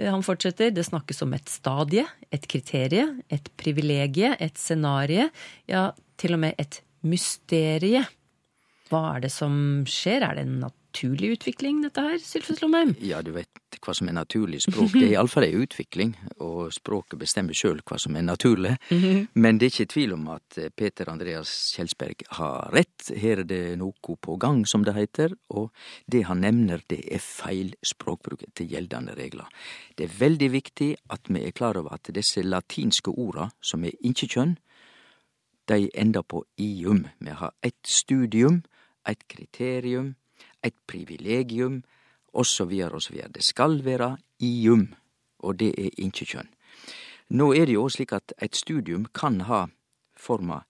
Eh, 0.00 0.10
Han 0.10 0.24
fortsetter. 0.26 0.72
Det 0.74 0.82
snakkes 0.88 1.22
om 1.22 1.36
et 1.36 1.52
stadie, 1.52 2.08
et 2.34 2.48
kriterie, 2.50 3.06
et 3.30 3.52
privilegie, 3.60 4.34
et 4.40 4.58
scenarie. 4.58 5.28
Ja, 5.70 5.92
til 6.20 6.36
og 6.36 6.44
med 6.46 6.60
et 6.60 6.80
mysterie. 7.04 8.04
Hva 8.90 9.04
er 9.14 9.24
det 9.24 9.32
som 9.32 9.84
skjer? 9.88 10.24
Er 10.24 10.36
det 10.36 10.46
en 10.46 10.58
naturlig 10.94 11.34
utvikling, 11.38 11.80
dette 11.82 12.02
her, 12.04 12.18
Sylfus 12.22 12.60
Lomheim? 12.62 12.94
Ja, 13.02 13.22
du 13.24 13.32
vet 13.34 13.48
hva 13.84 13.94
som 13.96 14.08
er 14.08 14.14
naturlig 14.16 14.60
språk. 14.64 14.92
Det 14.94 15.08
er 15.08 15.14
iallfall 15.16 15.46
ei 15.48 15.56
utvikling, 15.58 16.14
og 16.44 16.72
språket 16.74 17.18
bestemmer 17.20 17.56
sjøl 17.56 17.80
hva 17.84 17.98
som 18.00 18.16
er 18.16 18.24
naturlig. 18.26 18.76
Men 19.34 19.58
det 19.58 19.66
er 19.66 19.72
ikke 19.72 19.92
tvil 19.94 20.14
om 20.16 20.28
at 20.36 20.58
eh, 20.60 20.70
Peter 20.70 21.10
Andreas 21.10 21.50
Kjelsberg 21.74 22.24
har 22.38 22.70
rett. 22.74 23.10
Her 23.10 23.42
er 23.42 23.48
det 23.50 23.62
noe 23.80 24.16
på 24.16 24.36
gang, 24.40 24.64
som 24.68 24.84
det 24.86 24.94
heter, 24.96 25.34
og 25.50 25.72
det 26.06 26.24
han 26.28 26.44
nevner, 26.44 26.84
det 26.88 27.02
er 27.12 27.22
feil 27.24 27.74
språkbruk 27.84 28.46
etter 28.46 28.68
gjeldende 28.68 29.16
regler. 29.18 29.50
Det 29.96 30.08
er 30.08 30.18
veldig 30.20 30.50
viktig 30.54 30.90
at 31.14 31.28
vi 31.28 31.44
er 31.44 31.56
klar 31.56 31.78
over 31.80 31.96
at 31.98 32.12
disse 32.14 32.44
latinske 32.44 33.10
orda, 33.10 33.50
som 33.60 33.84
er 33.84 33.98
inkjekjønn, 34.06 34.56
de 35.68 35.90
ender 35.94 36.22
på 36.22 36.44
ium. 36.58 37.06
Vi 37.20 37.30
har 37.30 37.54
eit 37.62 37.86
studium, 37.86 38.62
eit 39.06 39.28
kriterium, 39.28 40.14
eit 40.62 40.76
privilegium, 40.86 41.82
osv., 42.32 42.72
osv. 42.92 43.16
Det 43.34 43.44
skal 43.44 43.84
vere 43.84 44.16
ium, 44.40 44.94
og 45.38 45.58
det 45.58 45.72
er 45.78 45.90
inkjekjønn. 45.98 46.50
Nå 47.30 47.52
er 47.52 47.66
det 47.66 47.76
jo 47.78 47.88
slik 47.88 48.12
at 48.12 48.34
eit 48.42 48.56
studium 48.56 49.06
kan 49.14 49.40
ha 49.48 49.66
forma 50.16 50.64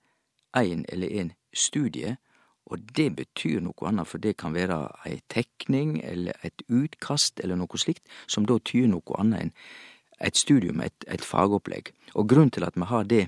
ein 0.54 0.84
eller 0.88 1.08
ein 1.08 1.32
studie, 1.52 2.16
og 2.66 2.78
det 2.96 3.16
betyr 3.16 3.60
noko 3.60 3.86
anna, 3.86 4.04
for 4.04 4.18
det 4.18 4.36
kan 4.36 4.54
vere 4.54 4.88
ei 5.06 5.20
tekning 5.28 5.98
eller 6.04 6.32
eit 6.42 6.62
utkast 6.68 7.40
eller 7.40 7.56
noko 7.56 7.76
slikt, 7.76 8.06
som 8.26 8.46
da 8.46 8.58
tyder 8.58 8.88
noko 8.88 9.18
anna 9.20 9.42
enn 9.42 9.52
eit 10.24 10.38
studium, 10.38 10.80
eit, 10.80 11.04
eit 11.10 11.24
fagopplegg. 11.24 11.90
Og 12.14 12.28
grunnen 12.28 12.50
til 12.54 12.64
at 12.64 12.78
vi 12.78 12.88
har 12.88 13.04
det 13.04 13.26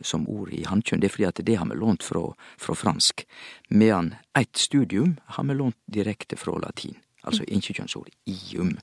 som 0.00 0.28
ord 0.28 0.52
i 0.54 0.64
hankjønn. 0.68 1.00
det 1.00 1.08
er 1.08 1.14
fordi 1.16 1.28
at 1.28 1.42
det 1.44 1.58
har 1.58 1.66
vi 1.66 1.76
lånt 1.78 2.02
fra, 2.02 2.22
fra 2.56 2.74
fransk, 2.74 3.26
medan 3.70 4.14
eit 4.38 4.56
studium 4.56 5.18
har 5.36 5.44
vi 5.44 5.54
lånt 5.54 5.78
direkte 5.86 6.36
fra 6.36 6.58
latin, 6.58 6.96
altså 7.22 7.44
inkjekjønnsord 7.48 8.10
ium. 8.26 8.76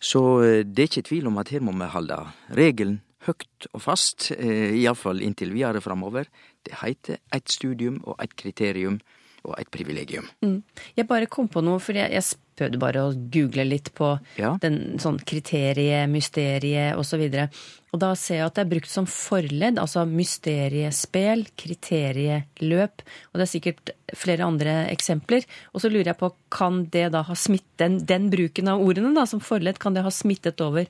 Så 0.00 0.22
eh, 0.42 0.64
det 0.64 0.82
er 0.82 0.90
ikke 0.90 1.08
tvil 1.10 1.26
om 1.26 1.38
at 1.38 1.50
her 1.50 1.60
må 1.60 1.72
vi 1.72 1.90
holde 1.90 2.18
regelen 2.54 3.00
høgt 3.26 3.66
og 3.72 3.82
fast, 3.82 4.30
eh, 4.32 4.74
iallfall 4.78 5.22
inntil 5.24 5.52
videre 5.52 5.82
framover. 5.82 6.28
Det 6.64 6.78
heiter 6.82 7.18
eit 7.34 7.50
studium 7.50 8.00
og 8.04 8.18
eit 8.22 8.36
kriterium 8.38 9.00
og 9.44 9.54
et 9.60 9.70
privilegium. 9.72 10.26
Mm. 10.44 10.62
Jeg 10.98 11.06
bare 11.08 11.26
kom 11.30 11.48
på 11.48 11.62
noe, 11.64 11.78
for 11.82 11.96
jeg, 11.96 12.10
jeg 12.12 12.24
prøvde 12.58 12.80
bare 12.82 13.02
å 13.06 13.12
google 13.30 13.64
litt 13.68 13.92
på 13.94 14.08
Ja. 14.38 14.56
den 14.60 14.98
sånn 14.98 15.20
kriterie, 15.22 16.00
mysterie 16.10 16.88
osv. 16.98 17.22
Og, 17.22 17.60
og 17.94 18.00
da 18.02 18.10
ser 18.18 18.40
jeg 18.40 18.46
at 18.48 18.56
det 18.58 18.64
er 18.64 18.72
brukt 18.72 18.90
som 18.90 19.06
forledd, 19.06 19.78
altså 19.78 20.02
mysteriespel, 20.10 21.46
kriterieløp, 21.56 23.02
og 23.30 23.38
det 23.38 23.46
er 23.46 23.52
sikkert 23.52 23.92
flere 24.18 24.46
andre 24.48 24.74
eksempler. 24.92 25.46
Og 25.72 25.82
så 25.84 25.90
lurer 25.92 26.10
jeg 26.12 26.20
på, 26.20 26.32
kan 26.54 26.84
det 26.92 27.08
da 27.14 27.22
ha 27.28 27.34
smittet, 27.38 27.76
den, 27.78 27.98
den 28.10 28.28
bruken 28.32 28.68
av 28.72 28.82
ordene 28.82 29.14
da, 29.14 29.26
som 29.30 29.40
forledd, 29.44 29.78
kan 29.78 29.94
det 29.94 30.02
ha 30.06 30.10
smittet 30.10 30.60
over 30.64 30.88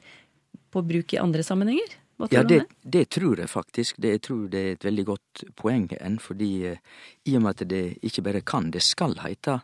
på 0.72 0.82
bruk 0.88 1.12
i 1.14 1.20
andre 1.20 1.44
sammenhenger? 1.44 1.98
Hva 2.18 2.26
tror 2.26 2.34
Ja, 2.34 2.42
du 2.42 2.48
det, 2.54 2.60
om 2.60 2.66
det? 2.82 2.90
det 2.98 3.04
tror 3.14 3.38
jeg 3.38 3.48
faktisk. 3.48 3.96
Det, 4.02 4.10
jeg 4.16 4.22
tror 4.26 4.48
det 4.50 4.60
er 4.66 4.72
et 4.72 4.84
veldig 4.84 5.04
godt 5.06 5.44
poeng 5.56 5.88
enn, 6.00 6.18
fordi 6.18 6.50
eh, 6.66 6.78
i 7.30 7.36
og 7.38 7.42
med 7.44 7.50
at 7.62 7.68
det 7.70 7.98
ikke 8.02 8.22
bare 8.26 8.40
kan, 8.42 8.70
det 8.74 8.82
skal 8.82 9.14
heite 9.22 9.60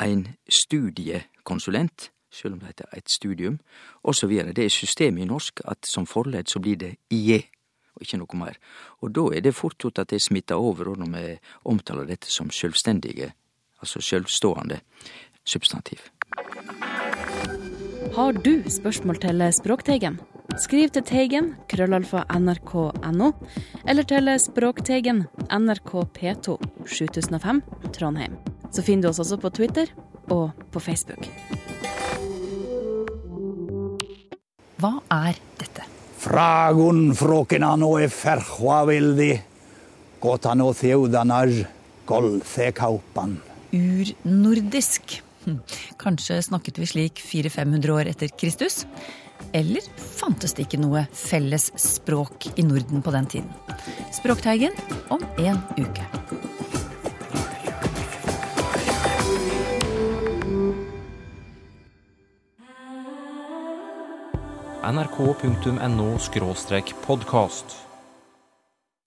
ein 0.00 0.28
studiekonsulent, 0.48 2.10
sjøl 2.30 2.52
om 2.54 2.60
det 2.62 2.68
heter 2.70 2.86
et 2.94 3.10
studium, 3.10 3.58
og 4.04 4.14
så 4.14 4.28
videre. 4.30 4.52
Det 4.54 4.64
er 4.68 4.70
systemet 4.70 5.24
i 5.24 5.26
norsk 5.26 5.60
at 5.66 5.86
som 5.88 6.06
forledd 6.06 6.46
så 6.52 6.60
blir 6.62 6.76
det 6.78 6.92
IE, 7.10 7.40
og 7.96 8.04
ikke 8.06 8.20
noe 8.22 8.38
mer. 8.38 8.60
Og 9.02 9.10
da 9.16 9.24
er 9.34 9.42
det 9.42 9.56
fort 9.58 9.78
gjort 9.82 9.98
at 9.98 10.10
det 10.14 10.22
smitter 10.22 10.54
over 10.54 10.94
når 10.94 11.10
vi 11.16 11.38
omtaler 11.66 12.06
dette 12.06 12.30
som 12.30 12.50
sjølvstendige, 12.54 13.32
altså 13.82 13.98
sjølvstående 13.98 14.78
substantiv. 15.44 15.98
Har 18.14 18.32
du 18.38 18.62
spørsmål 18.70 19.18
til 19.26 19.42
Språkteigen? 19.58 20.20
Skriv 20.58 20.90
til 20.90 21.04
Teigen, 21.06 21.52
krøllalfa 21.70 22.24
nrk.no, 22.34 23.28
eller 23.86 24.06
til 24.10 24.30
Språkteigen, 24.42 25.20
NRK 25.54 25.92
P2, 26.16 26.56
7005, 26.86 27.60
Trondheim. 27.94 28.34
Så 28.74 28.82
finner 28.82 29.06
du 29.06 29.10
oss 29.12 29.20
også 29.22 29.38
på 29.40 29.52
Twitter 29.54 29.92
og 30.34 30.50
på 30.74 30.82
Facebook. 30.82 31.28
Hva 34.82 34.92
er 35.14 35.38
dette? 35.60 35.86
Fragun 36.18 37.14
frokinano 37.16 37.92
e 38.02 38.08
ferhua 38.10 38.82
vildi, 38.90 39.30
gotano 40.20 40.72
theudanaj, 40.74 41.62
golthekaupan. 42.06 43.38
urnordisk. 43.72 45.22
Hm, 45.44 45.60
Kanskje 46.00 46.42
snakket 46.42 46.78
vi 46.78 46.86
slik 46.86 47.20
400-500 47.22 47.90
år 47.94 48.08
etter 48.10 48.28
Kristus? 48.34 48.82
Eller 49.52 49.84
fantes 49.96 50.54
det 50.54 50.66
ikke 50.66 50.80
noe 50.82 51.06
felles 51.12 51.70
språk 51.80 52.50
i 52.56 52.64
Norden 52.66 53.02
på 53.02 53.14
den 53.14 53.26
tiden? 53.26 53.52
Språkteigen 54.12 54.76
om 55.08 55.24
en 55.38 55.60
uke. 55.78 56.06
nrk.no 64.88 66.06
podkast. 67.04 67.87